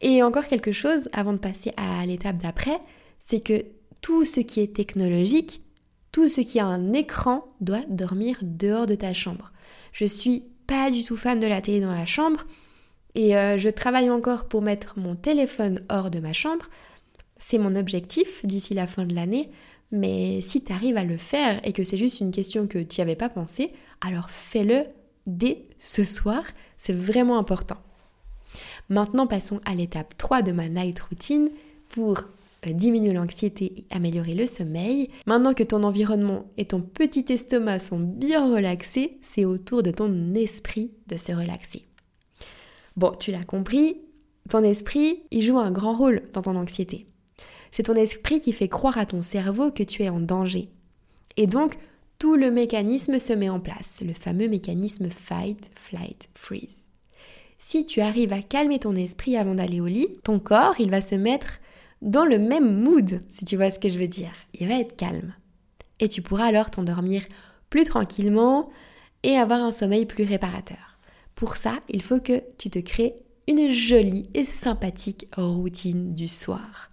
Et 0.01 0.21
encore 0.23 0.47
quelque 0.47 0.71
chose 0.71 1.09
avant 1.13 1.33
de 1.33 1.37
passer 1.37 1.73
à 1.77 2.05
l'étape 2.05 2.41
d'après, 2.41 2.79
c'est 3.19 3.39
que 3.39 3.65
tout 4.01 4.25
ce 4.25 4.39
qui 4.39 4.59
est 4.59 4.75
technologique, 4.75 5.61
tout 6.11 6.27
ce 6.27 6.41
qui 6.41 6.59
a 6.59 6.65
un 6.65 6.93
écran 6.93 7.45
doit 7.61 7.83
dormir 7.89 8.37
dehors 8.41 8.85
de 8.85 8.95
ta 8.95 9.13
chambre. 9.13 9.51
Je 9.91 10.05
suis 10.05 10.43
pas 10.67 10.91
du 10.91 11.03
tout 11.03 11.17
fan 11.17 11.39
de 11.39 11.47
la 11.47 11.61
télé 11.61 11.81
dans 11.81 11.93
la 11.93 12.05
chambre 12.05 12.45
et 13.15 13.35
euh, 13.35 13.57
je 13.57 13.69
travaille 13.69 14.09
encore 14.09 14.47
pour 14.47 14.61
mettre 14.61 14.99
mon 14.99 15.15
téléphone 15.15 15.81
hors 15.89 16.11
de 16.11 16.19
ma 16.19 16.33
chambre. 16.33 16.67
C'est 17.37 17.57
mon 17.57 17.75
objectif 17.75 18.45
d'ici 18.45 18.73
la 18.73 18.87
fin 18.87 19.05
de 19.05 19.15
l'année 19.15 19.49
mais 19.91 20.41
si 20.41 20.63
tu 20.63 20.73
arrives 20.73 20.97
à 20.97 21.03
le 21.03 21.17
faire 21.17 21.59
et 21.65 21.73
que 21.73 21.83
c'est 21.83 21.97
juste 21.97 22.19
une 22.19 22.31
question 22.31 22.67
que 22.67 22.79
tu 22.79 22.99
n'y 22.99 23.03
avais 23.03 23.15
pas 23.15 23.29
pensé, 23.29 23.71
alors 24.01 24.29
fais-le 24.29 24.85
dès 25.25 25.65
ce 25.79 26.03
soir, 26.03 26.43
c'est 26.77 26.95
vraiment 26.95 27.37
important. 27.37 27.77
Maintenant, 28.89 29.27
passons 29.27 29.59
à 29.65 29.75
l'étape 29.75 30.17
3 30.17 30.41
de 30.41 30.51
ma 30.51 30.69
night 30.69 30.99
routine 30.99 31.49
pour 31.89 32.23
euh, 32.65 32.73
diminuer 32.73 33.13
l'anxiété 33.13 33.73
et 33.77 33.85
améliorer 33.91 34.33
le 34.33 34.45
sommeil. 34.45 35.09
Maintenant 35.25 35.53
que 35.53 35.63
ton 35.63 35.83
environnement 35.83 36.45
et 36.57 36.65
ton 36.65 36.81
petit 36.81 37.25
estomac 37.29 37.79
sont 37.79 37.99
bien 37.99 38.53
relaxés, 38.53 39.19
c'est 39.21 39.45
au 39.45 39.57
tour 39.57 39.83
de 39.83 39.91
ton 39.91 40.33
esprit 40.33 40.91
de 41.07 41.17
se 41.17 41.31
relaxer. 41.31 41.83
Bon, 42.95 43.11
tu 43.11 43.31
l'as 43.31 43.43
compris, 43.43 43.97
ton 44.49 44.63
esprit, 44.63 45.23
il 45.31 45.43
joue 45.43 45.59
un 45.59 45.71
grand 45.71 45.95
rôle 45.95 46.23
dans 46.33 46.41
ton 46.41 46.55
anxiété. 46.55 47.07
C'est 47.71 47.83
ton 47.83 47.95
esprit 47.95 48.39
qui 48.39 48.53
fait 48.53 48.67
croire 48.67 48.97
à 48.97 49.05
ton 49.05 49.21
cerveau 49.21 49.71
que 49.71 49.83
tu 49.83 50.03
es 50.03 50.09
en 50.09 50.19
danger. 50.19 50.69
Et 51.35 51.47
donc, 51.47 51.77
tout 52.19 52.35
le 52.35 52.49
mécanisme 52.49 53.19
se 53.19 53.33
met 53.33 53.49
en 53.49 53.59
place, 53.59 54.01
le 54.05 54.13
fameux 54.13 54.47
mécanisme 54.47 55.09
fight, 55.09 55.69
flight, 55.75 56.29
freeze. 56.33 56.85
Si 57.59 57.85
tu 57.85 58.01
arrives 58.01 58.33
à 58.33 58.41
calmer 58.41 58.79
ton 58.79 58.95
esprit 58.95 59.37
avant 59.37 59.55
d'aller 59.55 59.81
au 59.81 59.87
lit, 59.87 60.07
ton 60.23 60.39
corps, 60.39 60.75
il 60.79 60.89
va 60.89 61.01
se 61.01 61.15
mettre 61.15 61.59
dans 62.01 62.25
le 62.25 62.39
même 62.39 62.83
mood, 62.83 63.21
si 63.29 63.45
tu 63.45 63.55
vois 63.55 63.71
ce 63.71 63.79
que 63.79 63.89
je 63.89 63.99
veux 63.99 64.07
dire. 64.07 64.31
Il 64.59 64.67
va 64.67 64.79
être 64.79 64.95
calme. 64.95 65.33
Et 65.99 66.07
tu 66.07 66.21
pourras 66.21 66.45
alors 66.45 66.69
t'endormir 66.69 67.23
plus 67.69 67.85
tranquillement 67.85 68.69
et 69.23 69.35
avoir 69.35 69.61
un 69.61 69.71
sommeil 69.71 70.05
plus 70.05 70.23
réparateur. 70.23 70.99
Pour 71.35 71.55
ça, 71.55 71.73
il 71.89 72.01
faut 72.01 72.19
que 72.19 72.43
tu 72.57 72.69
te 72.69 72.79
crées 72.79 73.15
une 73.47 73.69
jolie 73.69 74.29
et 74.33 74.43
sympathique 74.43 75.27
routine 75.35 76.13
du 76.13 76.27
soir. 76.27 76.89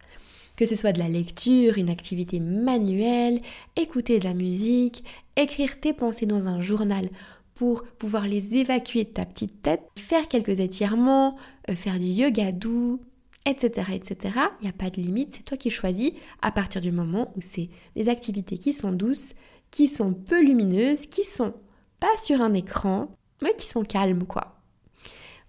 Que 0.57 0.67
ce 0.67 0.77
soit 0.77 0.93
de 0.93 0.99
la 0.99 1.09
lecture, 1.09 1.79
une 1.79 1.91
activité 1.91 2.41
manuelle, 2.41 3.41
écouter 3.77 4.19
de 4.19 4.25
la 4.25 4.35
musique, 4.35 5.03
écrire 5.37 5.81
tes 5.81 5.93
pensées 5.93 6.27
dans 6.27 6.47
un 6.49 6.61
journal 6.61 7.09
pour 7.55 7.85
pouvoir 7.85 8.27
les 8.27 8.57
évacuer 8.57 9.05
de 9.05 9.11
ta 9.11 9.25
petite 9.25 9.63
tête, 9.63 9.83
faire 9.97 10.29
quelques 10.29 10.61
étirements, 10.61 11.37
euh, 11.71 11.75
faire 11.75 11.99
du 11.99 12.07
yoga 12.07 12.53
doux, 12.53 13.01
etc. 13.47 13.91
etc. 13.95 14.35
Il 14.61 14.65
n'y 14.65 14.71
a 14.71 14.73
pas 14.73 14.91
de 14.91 14.97
limite, 15.01 15.33
c'est 15.33 15.45
toi 15.45 15.57
qui 15.57 15.71
choisis 15.71 16.13
à 16.43 16.51
partir 16.51 16.81
du 16.81 16.93
moment 16.93 17.33
où 17.37 17.41
c'est 17.41 17.69
des 17.95 18.09
activités 18.09 18.59
qui 18.59 18.73
sont 18.73 18.93
douces, 18.93 19.35
qui 19.71 19.87
sont 19.87 20.13
peu 20.13 20.43
lumineuses, 20.43 21.07
qui 21.07 21.25
sont 21.25 21.55
pas 22.01 22.17
sur 22.23 22.41
un 22.41 22.55
écran, 22.55 23.09
mais 23.43 23.55
qui 23.57 23.67
sont 23.67 23.85
calmes 23.85 24.25
quoi. 24.25 24.61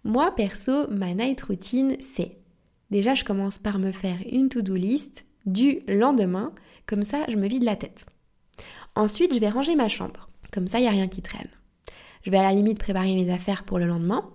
Moi 0.03 0.33
perso, 0.35 0.87
ma 0.89 1.13
night 1.13 1.41
routine, 1.41 1.97
c'est 1.99 2.37
déjà 2.95 3.15
je 3.15 3.23
commence 3.23 3.59
par 3.59 3.79
me 3.79 3.91
faire 3.91 4.17
une 4.31 4.49
to-do 4.49 4.75
list 4.75 5.25
du 5.45 5.79
lendemain, 5.87 6.53
comme 6.85 7.03
ça 7.03 7.25
je 7.29 7.35
me 7.35 7.47
vide 7.47 7.63
la 7.63 7.75
tête. 7.75 8.05
Ensuite, 8.95 9.33
je 9.33 9.39
vais 9.39 9.49
ranger 9.49 9.75
ma 9.75 9.89
chambre, 9.89 10.29
comme 10.51 10.67
ça 10.67 10.79
il 10.79 10.83
n'y 10.83 10.87
a 10.87 10.91
rien 10.91 11.07
qui 11.07 11.21
traîne. 11.21 11.49
Je 12.23 12.31
vais 12.31 12.37
à 12.37 12.43
la 12.43 12.53
limite 12.53 12.79
préparer 12.79 13.13
mes 13.13 13.31
affaires 13.31 13.63
pour 13.65 13.77
le 13.77 13.85
lendemain. 13.85 14.29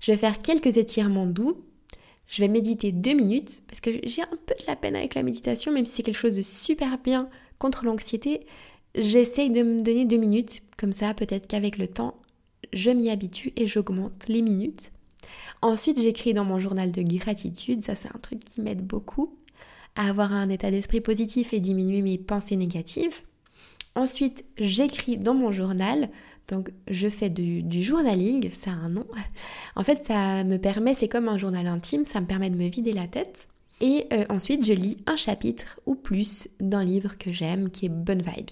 Je 0.00 0.10
vais 0.10 0.18
faire 0.18 0.38
quelques 0.38 0.78
étirements 0.78 1.26
doux 1.26 1.64
je 2.30 2.42
vais 2.42 2.48
méditer 2.48 2.92
deux 2.92 3.12
minutes 3.12 3.62
parce 3.66 3.80
que 3.80 3.90
j'ai 4.04 4.22
un 4.22 4.38
peu 4.46 4.54
de 4.54 4.66
la 4.68 4.76
peine 4.76 4.94
avec 4.94 5.16
la 5.16 5.24
méditation, 5.24 5.72
même 5.72 5.84
si 5.84 5.94
c'est 5.96 6.02
quelque 6.04 6.16
chose 6.16 6.36
de 6.36 6.42
super 6.42 6.96
bien 6.98 7.28
contre 7.58 7.84
l'anxiété. 7.84 8.46
J'essaye 8.94 9.50
de 9.50 9.64
me 9.64 9.82
donner 9.82 10.04
deux 10.04 10.16
minutes, 10.16 10.62
comme 10.76 10.92
ça 10.92 11.12
peut-être 11.12 11.48
qu'avec 11.48 11.76
le 11.76 11.88
temps, 11.88 12.14
je 12.72 12.90
m'y 12.90 13.10
habitue 13.10 13.52
et 13.56 13.66
j'augmente 13.66 14.26
les 14.28 14.42
minutes. 14.42 14.92
Ensuite, 15.62 16.00
j'écris 16.00 16.34
dans 16.34 16.44
mon 16.44 16.58
journal 16.58 16.90
de 16.90 17.02
gratitude, 17.02 17.82
ça 17.82 17.94
c'est 17.94 18.08
un 18.08 18.18
truc 18.20 18.44
qui 18.44 18.60
m'aide 18.60 18.86
beaucoup 18.86 19.36
à 19.96 20.08
avoir 20.08 20.32
un 20.32 20.48
état 20.48 20.70
d'esprit 20.70 21.00
positif 21.00 21.52
et 21.52 21.60
diminuer 21.60 22.02
mes 22.02 22.18
pensées 22.18 22.56
négatives. 22.56 23.20
Ensuite, 23.96 24.44
j'écris 24.56 25.18
dans 25.18 25.34
mon 25.34 25.50
journal 25.50 26.10
donc 26.50 26.72
je 26.88 27.08
fais 27.08 27.30
du, 27.30 27.82
journaling, 27.82 28.50
ça 28.52 28.72
a 28.72 28.74
un 28.74 28.88
nom. 28.90 29.06
En 29.76 29.84
fait, 29.84 30.02
ça 30.02 30.44
me 30.44 30.58
permet, 30.58 30.94
c'est 30.94 31.08
comme 31.08 31.28
un 31.28 31.38
journal 31.38 31.66
intime, 31.66 32.04
ça 32.04 32.20
me 32.20 32.26
permet 32.26 32.50
de 32.50 32.56
me 32.56 32.68
vider 32.68 32.92
la 32.92 33.06
tête. 33.06 33.46
Et 33.80 34.06
euh, 34.12 34.24
ensuite, 34.28 34.66
je 34.66 34.72
lis 34.72 34.98
un 35.06 35.16
chapitre 35.16 35.80
ou 35.86 35.94
plus 35.94 36.48
d'un 36.58 36.84
livre 36.84 37.16
que 37.16 37.32
j'aime, 37.32 37.70
qui 37.70 37.86
est 37.86 37.90
Bonne 37.90 38.20
Vibes. 38.20 38.50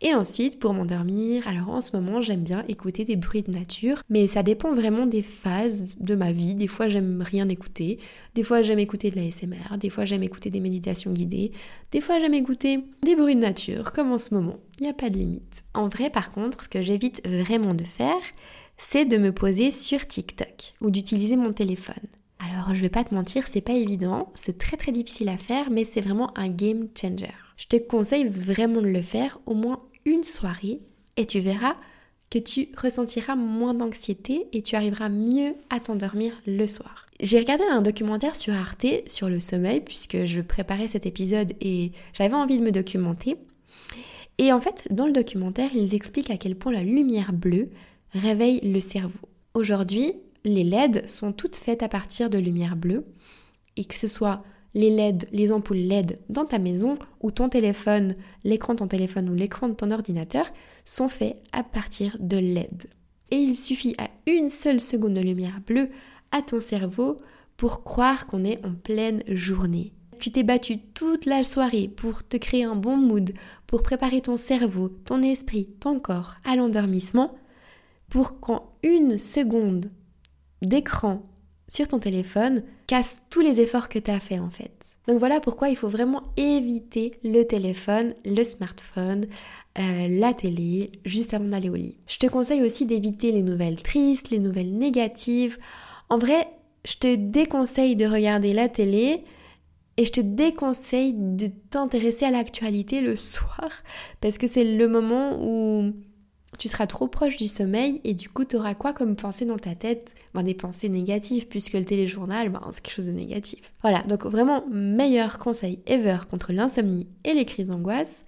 Et 0.00 0.14
ensuite, 0.14 0.58
pour 0.58 0.74
m'endormir, 0.74 1.46
alors 1.46 1.68
en 1.68 1.80
ce 1.80 1.96
moment, 1.96 2.20
j'aime 2.20 2.42
bien 2.42 2.64
écouter 2.68 3.04
des 3.04 3.16
bruits 3.16 3.42
de 3.42 3.52
nature, 3.52 4.02
mais 4.08 4.26
ça 4.26 4.42
dépend 4.42 4.74
vraiment 4.74 5.06
des 5.06 5.22
phases 5.22 5.96
de 6.00 6.14
ma 6.14 6.32
vie. 6.32 6.54
Des 6.54 6.66
fois, 6.66 6.88
j'aime 6.88 7.22
rien 7.22 7.48
écouter, 7.48 7.98
des 8.34 8.42
fois, 8.42 8.62
j'aime 8.62 8.80
écouter 8.80 9.10
de 9.10 9.16
la 9.16 9.30
SMR, 9.30 9.78
des 9.78 9.90
fois, 9.90 10.04
j'aime 10.04 10.22
écouter 10.22 10.50
des 10.50 10.60
méditations 10.60 11.12
guidées, 11.12 11.52
des 11.92 12.00
fois, 12.00 12.18
j'aime 12.18 12.34
écouter 12.34 12.84
des 13.04 13.14
bruits 13.14 13.36
de 13.36 13.40
nature, 13.40 13.92
comme 13.92 14.10
en 14.10 14.18
ce 14.18 14.34
moment. 14.34 14.58
Il 14.80 14.84
n'y 14.84 14.90
a 14.90 14.94
pas 14.94 15.10
de 15.10 15.18
limite. 15.18 15.62
En 15.74 15.88
vrai, 15.88 16.10
par 16.10 16.32
contre, 16.32 16.64
ce 16.64 16.68
que 16.68 16.82
j'évite 16.82 17.26
vraiment 17.28 17.74
de 17.74 17.84
faire, 17.84 18.20
c'est 18.78 19.04
de 19.04 19.18
me 19.18 19.32
poser 19.32 19.70
sur 19.70 20.06
TikTok 20.06 20.74
ou 20.80 20.90
d'utiliser 20.90 21.36
mon 21.36 21.52
téléphone. 21.52 21.94
Alors, 22.44 22.74
je 22.74 22.80
vais 22.80 22.88
pas 22.88 23.04
te 23.04 23.14
mentir, 23.14 23.46
c'est 23.46 23.60
pas 23.60 23.74
évident, 23.74 24.32
c'est 24.34 24.58
très 24.58 24.76
très 24.76 24.90
difficile 24.90 25.28
à 25.28 25.36
faire, 25.36 25.70
mais 25.70 25.84
c'est 25.84 26.00
vraiment 26.00 26.36
un 26.36 26.48
game 26.48 26.88
changer. 27.00 27.28
Je 27.62 27.68
te 27.68 27.76
conseille 27.76 28.26
vraiment 28.26 28.82
de 28.82 28.88
le 28.88 29.02
faire 29.02 29.38
au 29.46 29.54
moins 29.54 29.84
une 30.04 30.24
soirée 30.24 30.80
et 31.16 31.26
tu 31.26 31.38
verras 31.38 31.76
que 32.28 32.40
tu 32.40 32.70
ressentiras 32.76 33.36
moins 33.36 33.72
d'anxiété 33.72 34.48
et 34.52 34.62
tu 34.62 34.74
arriveras 34.74 35.08
mieux 35.08 35.54
à 35.70 35.78
t'endormir 35.78 36.32
le 36.44 36.66
soir. 36.66 37.06
J'ai 37.20 37.38
regardé 37.38 37.62
un 37.70 37.80
documentaire 37.80 38.34
sur 38.34 38.52
Arte 38.52 38.86
sur 39.06 39.28
le 39.28 39.38
sommeil 39.38 39.80
puisque 39.80 40.24
je 40.24 40.40
préparais 40.40 40.88
cet 40.88 41.06
épisode 41.06 41.52
et 41.60 41.92
j'avais 42.14 42.34
envie 42.34 42.58
de 42.58 42.64
me 42.64 42.72
documenter. 42.72 43.36
Et 44.38 44.52
en 44.52 44.60
fait, 44.60 44.88
dans 44.90 45.06
le 45.06 45.12
documentaire, 45.12 45.70
ils 45.72 45.94
expliquent 45.94 46.32
à 46.32 46.38
quel 46.38 46.56
point 46.56 46.72
la 46.72 46.82
lumière 46.82 47.32
bleue 47.32 47.70
réveille 48.12 48.58
le 48.64 48.80
cerveau. 48.80 49.20
Aujourd'hui, 49.54 50.14
les 50.42 50.64
LED 50.64 51.08
sont 51.08 51.30
toutes 51.30 51.54
faites 51.54 51.84
à 51.84 51.88
partir 51.88 52.28
de 52.28 52.38
lumière 52.38 52.74
bleue 52.74 53.04
et 53.76 53.84
que 53.84 53.96
ce 53.96 54.08
soit 54.08 54.42
les 54.74 54.90
LED, 54.90 55.28
les 55.32 55.52
ampoules 55.52 55.76
LED 55.76 56.18
dans 56.28 56.44
ta 56.44 56.58
maison 56.58 56.98
ou 57.20 57.30
ton 57.30 57.48
téléphone, 57.48 58.16
l'écran 58.44 58.74
de 58.74 58.78
ton 58.78 58.86
téléphone 58.86 59.28
ou 59.28 59.34
l'écran 59.34 59.68
de 59.68 59.74
ton 59.74 59.90
ordinateur 59.90 60.50
sont 60.84 61.08
faits 61.08 61.36
à 61.52 61.62
partir 61.62 62.16
de 62.20 62.36
LED. 62.36 62.86
Et 63.30 63.36
il 63.36 63.56
suffit 63.56 63.94
à 63.98 64.08
une 64.26 64.48
seule 64.48 64.80
seconde 64.80 65.14
de 65.14 65.20
lumière 65.20 65.60
bleue 65.66 65.88
à 66.30 66.42
ton 66.42 66.60
cerveau 66.60 67.18
pour 67.56 67.84
croire 67.84 68.26
qu'on 68.26 68.44
est 68.44 68.64
en 68.64 68.74
pleine 68.74 69.22
journée. 69.28 69.92
Tu 70.18 70.30
t'es 70.30 70.44
battu 70.44 70.78
toute 70.78 71.26
la 71.26 71.42
soirée 71.42 71.88
pour 71.88 72.26
te 72.26 72.36
créer 72.36 72.64
un 72.64 72.76
bon 72.76 72.96
mood, 72.96 73.32
pour 73.66 73.82
préparer 73.82 74.20
ton 74.20 74.36
cerveau, 74.36 74.88
ton 74.88 75.20
esprit, 75.22 75.68
ton 75.80 75.98
corps 75.98 76.36
à 76.44 76.56
l'endormissement, 76.56 77.34
pour 78.08 78.38
qu'en 78.38 78.72
une 78.82 79.18
seconde 79.18 79.90
d'écran 80.60 81.22
sur 81.66 81.88
ton 81.88 81.98
téléphone 81.98 82.62
casse 82.92 83.22
tous 83.30 83.40
les 83.40 83.58
efforts 83.58 83.88
que 83.88 83.98
tu 83.98 84.10
as 84.10 84.20
fait 84.20 84.38
en 84.38 84.50
fait. 84.50 84.96
Donc 85.08 85.18
voilà 85.18 85.40
pourquoi 85.40 85.70
il 85.70 85.76
faut 85.76 85.88
vraiment 85.88 86.24
éviter 86.36 87.12
le 87.24 87.44
téléphone, 87.44 88.14
le 88.26 88.44
smartphone, 88.44 89.24
euh, 89.78 90.08
la 90.10 90.34
télé 90.34 90.92
juste 91.06 91.32
avant 91.32 91.46
d'aller 91.46 91.70
au 91.70 91.74
lit. 91.74 91.96
Je 92.06 92.18
te 92.18 92.26
conseille 92.26 92.62
aussi 92.62 92.84
d'éviter 92.84 93.32
les 93.32 93.42
nouvelles 93.42 93.82
tristes, 93.82 94.28
les 94.28 94.38
nouvelles 94.38 94.76
négatives. 94.76 95.56
En 96.10 96.18
vrai, 96.18 96.46
je 96.84 96.96
te 96.96 97.14
déconseille 97.14 97.96
de 97.96 98.04
regarder 98.04 98.52
la 98.52 98.68
télé 98.68 99.24
et 99.96 100.04
je 100.04 100.12
te 100.12 100.20
déconseille 100.20 101.14
de 101.16 101.46
t'intéresser 101.70 102.26
à 102.26 102.30
l'actualité 102.30 103.00
le 103.00 103.16
soir 103.32 103.70
parce 104.20 104.36
que 104.36 104.46
c'est 104.46 104.76
le 104.76 104.86
moment 104.86 105.38
où 105.40 105.94
tu 106.58 106.68
seras 106.68 106.86
trop 106.86 107.08
proche 107.08 107.36
du 107.36 107.48
sommeil 107.48 108.00
et 108.04 108.14
du 108.14 108.28
coup 108.28 108.44
tu 108.44 108.56
auras 108.56 108.74
quoi 108.74 108.92
comme 108.92 109.16
pensée 109.16 109.44
dans 109.44 109.58
ta 109.58 109.74
tête? 109.74 110.14
Ben, 110.34 110.42
Des 110.42 110.54
pensées 110.54 110.88
négatives 110.88 111.48
puisque 111.48 111.72
le 111.72 111.84
téléjournal 111.84 112.50
ben, 112.50 112.60
c'est 112.72 112.82
quelque 112.82 112.94
chose 112.94 113.06
de 113.06 113.12
négatif. 113.12 113.72
Voilà, 113.82 114.02
donc 114.02 114.24
vraiment 114.26 114.64
meilleur 114.70 115.38
conseil 115.38 115.80
ever 115.86 116.18
contre 116.30 116.52
l'insomnie 116.52 117.08
et 117.24 117.34
les 117.34 117.44
crises 117.44 117.68
d'angoisse, 117.68 118.24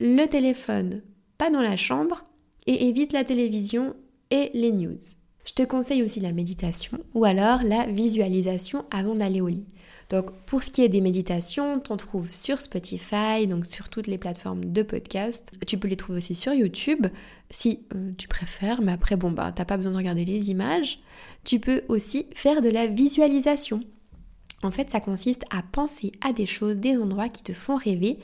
le 0.00 0.26
téléphone 0.26 1.02
pas 1.36 1.50
dans 1.50 1.62
la 1.62 1.76
chambre 1.76 2.24
et 2.66 2.88
évite 2.88 3.12
la 3.12 3.24
télévision 3.24 3.94
et 4.30 4.50
les 4.54 4.72
news. 4.72 4.98
Je 5.44 5.52
te 5.54 5.62
conseille 5.62 6.02
aussi 6.02 6.20
la 6.20 6.32
méditation 6.32 6.98
ou 7.14 7.24
alors 7.24 7.62
la 7.62 7.86
visualisation 7.86 8.84
avant 8.90 9.14
d'aller 9.14 9.40
au 9.40 9.48
lit. 9.48 9.66
Donc 10.08 10.32
pour 10.46 10.62
ce 10.62 10.70
qui 10.70 10.82
est 10.82 10.88
des 10.88 11.02
méditations, 11.02 11.80
t'en 11.80 11.96
trouves 11.96 12.32
sur 12.32 12.60
Spotify, 12.60 13.46
donc 13.46 13.66
sur 13.66 13.88
toutes 13.88 14.06
les 14.06 14.16
plateformes 14.16 14.64
de 14.64 14.82
podcast. 14.82 15.52
Tu 15.66 15.76
peux 15.76 15.88
les 15.88 15.96
trouver 15.96 16.18
aussi 16.18 16.34
sur 16.34 16.54
YouTube 16.54 17.06
si 17.50 17.80
euh, 17.94 18.12
tu 18.16 18.26
préfères, 18.26 18.80
mais 18.80 18.92
après 18.92 19.16
bon 19.16 19.30
bah 19.30 19.52
t'as 19.54 19.66
pas 19.66 19.76
besoin 19.76 19.92
de 19.92 19.98
regarder 19.98 20.24
les 20.24 20.50
images. 20.50 21.00
Tu 21.44 21.60
peux 21.60 21.82
aussi 21.88 22.26
faire 22.34 22.62
de 22.62 22.70
la 22.70 22.86
visualisation. 22.86 23.80
En 24.62 24.70
fait, 24.72 24.90
ça 24.90 25.00
consiste 25.00 25.44
à 25.50 25.62
penser 25.62 26.10
à 26.20 26.32
des 26.32 26.46
choses, 26.46 26.78
des 26.78 26.96
endroits 26.96 27.28
qui 27.28 27.44
te 27.44 27.52
font 27.52 27.76
rêver 27.76 28.18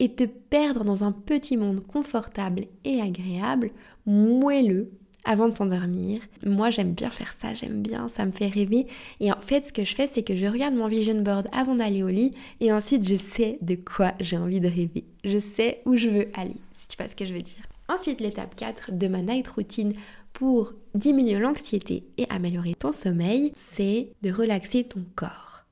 et 0.00 0.14
te 0.14 0.24
perdre 0.24 0.84
dans 0.84 1.02
un 1.02 1.12
petit 1.12 1.56
monde 1.56 1.80
confortable 1.86 2.66
et 2.84 3.00
agréable, 3.00 3.70
moelleux, 4.04 4.90
avant 5.24 5.48
de 5.48 5.54
t'endormir. 5.54 6.20
Moi, 6.44 6.70
j'aime 6.70 6.92
bien 6.92 7.10
faire 7.10 7.32
ça, 7.32 7.54
j'aime 7.54 7.82
bien, 7.82 8.08
ça 8.08 8.24
me 8.24 8.32
fait 8.32 8.48
rêver. 8.48 8.86
Et 9.20 9.30
en 9.32 9.40
fait, 9.40 9.66
ce 9.66 9.72
que 9.72 9.84
je 9.84 9.94
fais, 9.94 10.06
c'est 10.06 10.22
que 10.22 10.36
je 10.36 10.46
regarde 10.46 10.74
mon 10.74 10.88
vision 10.88 11.20
board 11.20 11.48
avant 11.52 11.74
d'aller 11.74 12.02
au 12.02 12.08
lit 12.08 12.34
et 12.60 12.72
ensuite, 12.72 13.06
je 13.08 13.14
sais 13.14 13.58
de 13.60 13.74
quoi 13.74 14.14
j'ai 14.20 14.36
envie 14.36 14.60
de 14.60 14.68
rêver. 14.68 15.04
Je 15.24 15.38
sais 15.38 15.82
où 15.84 15.96
je 15.96 16.08
veux 16.08 16.28
aller, 16.34 16.56
si 16.72 16.88
tu 16.88 16.96
vois 16.96 17.08
ce 17.08 17.16
que 17.16 17.26
je 17.26 17.34
veux 17.34 17.42
dire. 17.42 17.62
Ensuite, 17.88 18.20
l'étape 18.20 18.54
4 18.54 18.92
de 18.92 19.08
ma 19.08 19.22
night 19.22 19.48
routine 19.48 19.92
pour 20.32 20.74
diminuer 20.94 21.38
l'anxiété 21.38 22.04
et 22.16 22.26
améliorer 22.30 22.74
ton 22.74 22.92
sommeil, 22.92 23.52
c'est 23.54 24.10
de 24.22 24.30
relaxer 24.30 24.84
ton 24.84 25.04
corps. 25.16 25.64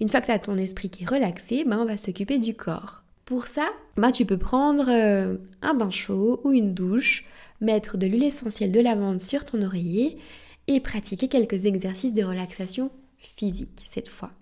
Une 0.00 0.08
fois 0.08 0.20
que 0.20 0.26
tu 0.26 0.32
as 0.32 0.38
ton 0.38 0.56
esprit 0.56 0.88
qui 0.88 1.04
est 1.04 1.08
relaxé, 1.08 1.64
ben 1.64 1.78
on 1.78 1.84
va 1.84 1.96
s'occuper 1.96 2.38
du 2.38 2.54
corps. 2.54 3.02
Pour 3.24 3.46
ça, 3.46 3.68
ben 3.96 4.10
tu 4.10 4.24
peux 4.24 4.38
prendre 4.38 4.86
euh, 4.88 5.36
un 5.62 5.74
bain 5.74 5.90
chaud 5.90 6.40
ou 6.44 6.52
une 6.52 6.74
douche, 6.74 7.24
mettre 7.64 7.96
de 7.96 8.06
l'huile 8.06 8.24
essentielle 8.24 8.72
de 8.72 8.80
lavande 8.80 9.20
sur 9.20 9.44
ton 9.44 9.62
oreiller 9.62 10.18
et 10.66 10.80
pratiquer 10.80 11.28
quelques 11.28 11.66
exercices 11.66 12.14
de 12.14 12.24
relaxation 12.24 12.90
physique 13.18 13.82
cette 13.86 14.08
fois. 14.08 14.32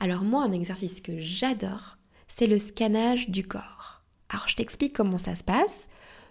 Alors 0.00 0.22
moi, 0.22 0.44
un 0.44 0.52
exercice 0.52 1.00
que 1.00 1.18
j'adore, 1.18 1.98
c'est 2.28 2.46
le 2.46 2.58
scannage 2.58 3.30
du 3.30 3.46
corps. 3.46 4.02
Alors 4.28 4.48
je 4.48 4.56
t'explique 4.56 4.94
comment 4.94 5.18
ça 5.18 5.34
se 5.34 5.44
passe. 5.44 5.88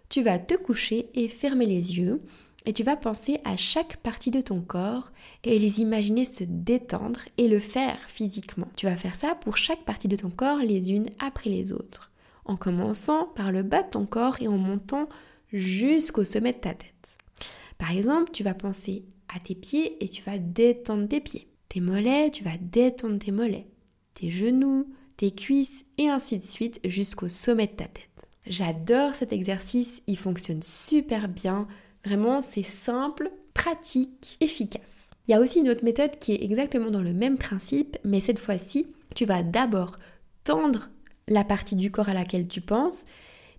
Tu 0.09 0.21
vas 0.21 0.39
te 0.39 0.53
coucher 0.53 1.09
et 1.15 1.27
fermer 1.27 1.65
les 1.65 1.97
yeux 1.97 2.21
et 2.65 2.73
tu 2.73 2.83
vas 2.83 2.95
penser 2.97 3.39
à 3.45 3.57
chaque 3.57 3.97
partie 3.97 4.31
de 4.31 4.41
ton 4.41 4.61
corps 4.61 5.11
et 5.43 5.57
les 5.57 5.81
imaginer 5.81 6.25
se 6.25 6.43
détendre 6.45 7.21
et 7.37 7.47
le 7.47 7.59
faire 7.59 7.97
physiquement. 8.07 8.67
Tu 8.75 8.85
vas 8.85 8.97
faire 8.97 9.15
ça 9.15 9.35
pour 9.35 9.57
chaque 9.57 9.85
partie 9.85 10.07
de 10.07 10.17
ton 10.17 10.29
corps 10.29 10.59
les 10.59 10.91
unes 10.91 11.09
après 11.19 11.49
les 11.49 11.71
autres, 11.71 12.11
en 12.45 12.57
commençant 12.57 13.25
par 13.25 13.51
le 13.51 13.63
bas 13.63 13.83
de 13.83 13.89
ton 13.89 14.05
corps 14.05 14.37
et 14.41 14.47
en 14.47 14.57
montant 14.57 15.07
jusqu'au 15.51 16.23
sommet 16.23 16.53
de 16.53 16.59
ta 16.59 16.73
tête. 16.73 17.17
Par 17.77 17.91
exemple, 17.91 18.31
tu 18.31 18.43
vas 18.43 18.53
penser 18.53 19.05
à 19.33 19.39
tes 19.39 19.55
pieds 19.55 20.03
et 20.03 20.09
tu 20.09 20.21
vas 20.23 20.39
détendre 20.39 21.07
tes 21.07 21.21
pieds. 21.21 21.47
Tes 21.69 21.81
mollets, 21.81 22.31
tu 22.31 22.43
vas 22.43 22.57
détendre 22.59 23.19
tes 23.19 23.31
mollets. 23.31 23.67
Tes 24.13 24.29
genoux, 24.29 24.87
tes 25.17 25.31
cuisses 25.31 25.85
et 25.97 26.09
ainsi 26.09 26.39
de 26.39 26.43
suite 26.43 26.79
jusqu'au 26.85 27.29
sommet 27.29 27.67
de 27.67 27.73
ta 27.73 27.85
tête. 27.85 28.05
J'adore 28.45 29.13
cet 29.13 29.33
exercice, 29.33 30.01
il 30.07 30.17
fonctionne 30.17 30.61
super 30.61 31.27
bien 31.27 31.67
Vraiment, 32.07 32.41
c'est 32.41 32.63
simple, 32.63 33.29
pratique, 33.53 34.37
efficace. 34.39 35.11
Il 35.27 35.31
y 35.31 35.33
a 35.33 35.41
aussi 35.41 35.59
une 35.59 35.67
autre 35.67 35.83
méthode 35.83 36.17
qui 36.19 36.31
est 36.31 36.41
exactement 36.41 36.89
dans 36.89 37.01
le 37.01 37.11
même 37.11 37.37
principe, 37.37 37.97
mais 38.05 38.21
cette 38.21 38.39
fois-ci, 38.39 38.87
tu 39.13 39.25
vas 39.25 39.43
d'abord 39.43 39.99
tendre 40.45 40.89
la 41.27 41.43
partie 41.43 41.75
du 41.75 41.91
corps 41.91 42.07
à 42.07 42.13
laquelle 42.13 42.47
tu 42.47 42.61
penses 42.61 43.03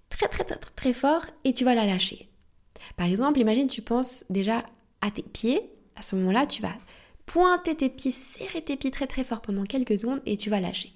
très 0.08 0.28
très 0.28 0.44
très 0.44 0.56
très, 0.56 0.92
fort 0.92 1.26
et 1.44 1.52
tu 1.52 1.64
vas 1.64 1.74
la 1.74 1.86
lâcher. 1.86 2.28
Par 2.96 3.06
exemple, 3.06 3.40
imagine 3.40 3.66
tu 3.66 3.82
penses 3.82 4.24
déjà 4.30 4.64
à 5.00 5.10
tes 5.10 5.22
pieds. 5.22 5.60
À 5.96 6.02
ce 6.02 6.16
moment-là, 6.16 6.46
tu 6.46 6.62
vas 6.62 6.74
pointer 7.26 7.74
tes 7.74 7.90
pieds, 7.90 8.10
serrer 8.10 8.62
tes 8.62 8.76
pieds 8.76 8.90
très 8.90 9.06
très 9.06 9.24
fort 9.24 9.40
pendant 9.40 9.64
quelques 9.64 9.98
secondes 9.98 10.22
et 10.26 10.36
tu 10.36 10.50
vas 10.50 10.60
lâcher. 10.60 10.92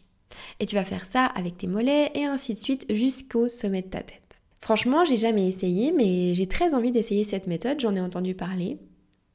Et 0.61 0.67
tu 0.67 0.75
vas 0.75 0.85
faire 0.85 1.05
ça 1.05 1.27
avec 1.27 1.59
tes 1.59 1.67
mollets 1.67 2.11
et 2.15 2.25
ainsi 2.25 2.55
de 2.55 2.59
suite 2.59 2.87
jusqu'au 2.91 3.49
sommet 3.49 3.83
de 3.83 3.89
ta 3.89 4.03
tête. 4.03 4.41
Franchement, 4.63 5.05
j'ai 5.05 5.17
jamais 5.17 5.49
essayé, 5.49 5.93
mais 5.93 6.35
j'ai 6.35 6.47
très 6.47 6.75
envie 6.75 6.93
d'essayer 6.93 7.25
cette 7.25 7.49
méthode, 7.49 7.81
j'en 7.81 7.97
ai 7.97 8.01
entendu 8.01 8.35
parler. 8.35 8.79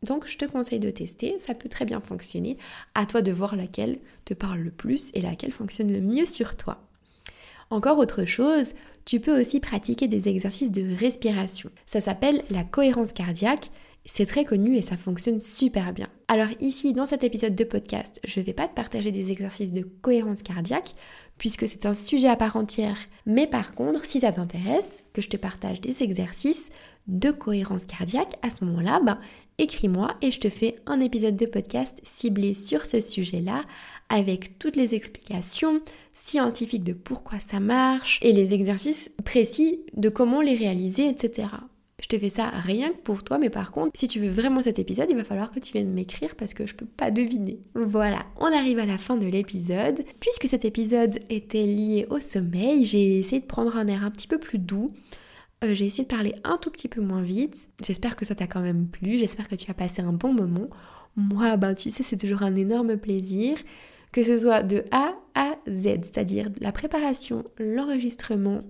Donc 0.04 0.28
je 0.28 0.38
te 0.38 0.46
conseille 0.46 0.80
de 0.80 0.90
tester, 0.90 1.38
ça 1.40 1.54
peut 1.54 1.70
très 1.70 1.86
bien 1.86 2.02
fonctionner. 2.02 2.58
À 2.96 3.06
toi 3.06 3.22
de 3.22 3.32
voir 3.32 3.56
laquelle 3.56 4.00
te 4.26 4.34
parle 4.34 4.60
le 4.60 4.72
plus 4.72 5.12
et 5.14 5.22
laquelle 5.22 5.52
fonctionne 5.52 5.92
le 5.92 6.02
mieux 6.02 6.26
sur 6.26 6.56
toi. 6.56 6.87
Encore 7.70 7.98
autre 7.98 8.26
chose, 8.26 8.74
tu 9.06 9.20
peux 9.20 9.40
aussi 9.40 9.60
pratiquer 9.60 10.08
des 10.08 10.28
exercices 10.28 10.72
de 10.72 10.96
respiration. 10.98 11.70
Ça 11.86 12.02
s'appelle 12.02 12.44
la 12.50 12.64
cohérence 12.64 13.14
cardiaque 13.14 13.70
c'est 14.08 14.26
très 14.26 14.46
connu 14.46 14.76
et 14.76 14.82
ça 14.82 14.98
fonctionne 14.98 15.42
super 15.42 15.94
bien. 15.94 16.08
Alors 16.30 16.48
ici, 16.60 16.94
dans 16.94 17.06
cet 17.06 17.24
épisode 17.24 17.56
de 17.56 17.64
podcast, 17.64 18.20
je 18.24 18.40
ne 18.40 18.46
vais 18.46 18.54
pas 18.54 18.68
te 18.68 18.74
partager 18.74 19.12
des 19.12 19.32
exercices 19.32 19.74
de 19.74 19.82
cohérence 19.82 20.42
cardiaque, 20.42 20.96
puisque 21.38 21.68
c'est 21.68 21.86
un 21.86 21.94
sujet 21.94 22.30
à 22.30 22.38
part 22.38 22.56
entière. 22.56 22.98
Mais 23.26 23.48
par 23.48 23.76
contre, 23.76 24.06
si 24.06 24.22
ça 24.22 24.32
t'intéresse, 24.32 25.04
que 25.14 25.22
je 25.22 25.30
te 25.30 25.38
partage 25.38 25.82
des 25.82 26.04
exercices 26.04 26.70
de 27.08 27.32
cohérence 27.32 27.86
cardiaque, 27.86 28.38
à 28.42 28.50
ce 28.50 28.64
moment-là, 28.66 29.02
ben, 29.06 29.18
écris-moi 29.60 30.14
et 30.22 30.30
je 30.30 30.40
te 30.40 30.50
fais 30.50 30.76
un 30.86 31.00
épisode 31.00 31.36
de 31.36 31.48
podcast 31.48 32.00
ciblé 32.04 32.54
sur 32.54 32.86
ce 32.86 33.02
sujet-là, 33.02 33.64
avec 34.08 34.60
toutes 34.60 34.76
les 34.76 34.94
explications 34.94 35.82
scientifiques 36.14 36.84
de 36.84 36.94
pourquoi 36.94 37.40
ça 37.40 37.60
marche 37.60 38.20
et 38.22 38.34
les 38.34 38.54
exercices 38.54 39.10
précis 39.26 39.80
de 39.96 40.10
comment 40.10 40.42
les 40.42 40.56
réaliser, 40.56 41.10
etc. 41.10 41.48
Je 42.00 42.08
te 42.08 42.20
fais 42.20 42.30
ça 42.30 42.50
rien 42.50 42.90
que 42.90 43.02
pour 43.02 43.24
toi, 43.24 43.40
mais 43.40 43.50
par 43.50 43.72
contre, 43.72 43.98
si 43.98 44.08
tu 44.08 44.20
veux 44.20 44.30
vraiment 44.30 44.62
cet 44.62 44.78
épisode, 44.78 45.08
il 45.10 45.18
va 45.18 45.24
falloir 45.24 45.52
que 45.52 45.60
tu 45.60 45.74
viennes 45.74 45.92
m'écrire 45.92 46.36
parce 46.36 46.54
que 46.54 46.68
je 46.68 46.76
peux 46.76 46.86
pas 46.86 47.10
deviner. 47.10 47.60
Voilà, 47.74 48.28
on 48.40 48.56
arrive 48.56 48.78
à 48.78 48.86
la 48.86 49.00
fin 49.00 49.18
de 49.18 49.26
l'épisode. 49.26 50.04
Puisque 50.20 50.48
cet 50.48 50.66
épisode 50.66 51.18
était 51.32 51.66
lié 51.66 52.06
au 52.12 52.20
sommeil, 52.20 52.86
j'ai 52.86 53.18
essayé 53.18 53.42
de 53.42 53.48
prendre 53.48 53.76
un 53.76 53.88
air 53.88 54.06
un 54.06 54.12
petit 54.12 54.28
peu 54.28 54.38
plus 54.38 54.60
doux. 54.60 54.94
Euh, 55.64 55.74
j'ai 55.74 55.86
essayé 55.86 56.04
de 56.04 56.10
parler 56.10 56.36
un 56.44 56.58
tout 56.58 56.70
petit 56.70 56.88
peu 56.88 57.02
moins 57.02 57.22
vite. 57.22 57.70
J'espère 57.84 58.16
que 58.16 58.26
ça 58.26 58.36
t'a 58.36 58.48
quand 58.48 58.62
même 58.62 58.88
plu. 58.88 59.18
J'espère 59.18 59.48
que 59.48 59.56
tu 59.56 59.70
as 59.72 59.74
passé 59.74 60.02
un 60.02 60.14
bon 60.14 60.34
moment. 60.34 60.70
Moi, 61.16 61.58
ben 61.58 61.74
tu 61.74 61.90
sais, 61.90 62.04
c'est 62.04 62.18
toujours 62.18 62.44
un 62.44 62.56
énorme 62.56 62.98
plaisir. 62.98 63.58
Que 64.12 64.24
ce 64.24 64.38
soit 64.38 64.64
de 64.64 64.86
A 64.92 65.16
à 65.36 65.56
Z, 65.70 65.84
c'est-à-dire 66.04 66.50
la 66.62 66.72
préparation, 66.72 67.44
l'enregistrement, 67.60 68.62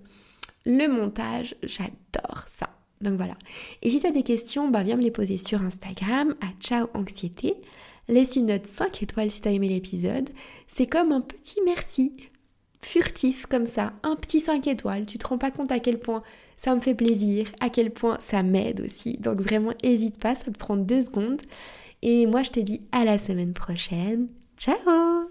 le 0.66 0.88
montage, 0.88 1.56
j'adore 1.62 2.46
ça. 2.48 2.70
Donc 3.02 3.16
voilà. 3.18 3.36
Et 3.82 3.90
si 3.90 4.00
tu 4.00 4.08
as 4.08 4.12
des 4.12 4.24
questions, 4.24 4.70
bah 4.70 4.84
viens 4.84 4.96
me 4.96 5.02
les 5.02 5.12
poser 5.12 5.38
sur 5.38 5.62
Instagram 5.62 6.36
à 6.42 6.48
ciao 6.60 6.88
anxiété. 6.94 7.56
Laisse 8.08 8.36
une 8.36 8.48
note 8.48 8.66
5 8.66 9.04
étoiles 9.04 9.30
si 9.30 9.42
tu 9.42 9.48
as 9.48 9.52
aimé 9.52 9.68
l'épisode. 9.70 10.30
C'est 10.68 10.88
comme 10.88 11.12
un 11.12 11.22
petit 11.22 11.60
merci 11.66 12.14
furtif 12.82 13.46
comme 13.46 13.66
ça, 13.66 13.94
un 14.04 14.16
petit 14.16 14.40
5 14.40 14.66
étoiles. 14.68 15.06
Tu 15.06 15.18
te 15.18 15.28
rends 15.28 15.38
pas 15.38 15.52
compte 15.52 15.72
à 15.72 15.80
quel 15.80 16.00
point 16.00 16.24
ça 16.58 16.76
me 16.76 16.82
fait 16.82 16.96
plaisir, 16.96 17.48
à 17.60 17.70
quel 17.70 17.92
point 17.92 18.18
ça 18.20 18.44
m'aide 18.44 18.82
aussi. 18.82 19.18
Donc 19.20 19.40
vraiment, 19.40 19.74
n'hésite 19.84 20.20
pas, 20.20 20.36
ça 20.36 20.52
te 20.52 20.58
prend 20.58 20.76
deux 20.76 21.02
secondes. 21.02 21.42
Et 22.02 22.26
moi, 22.26 22.44
je 22.44 22.50
te 22.50 22.60
dis 22.60 22.82
à 22.92 23.06
la 23.06 23.18
semaine 23.18 23.54
prochaine. 23.54 24.28
Ciao 24.58 25.28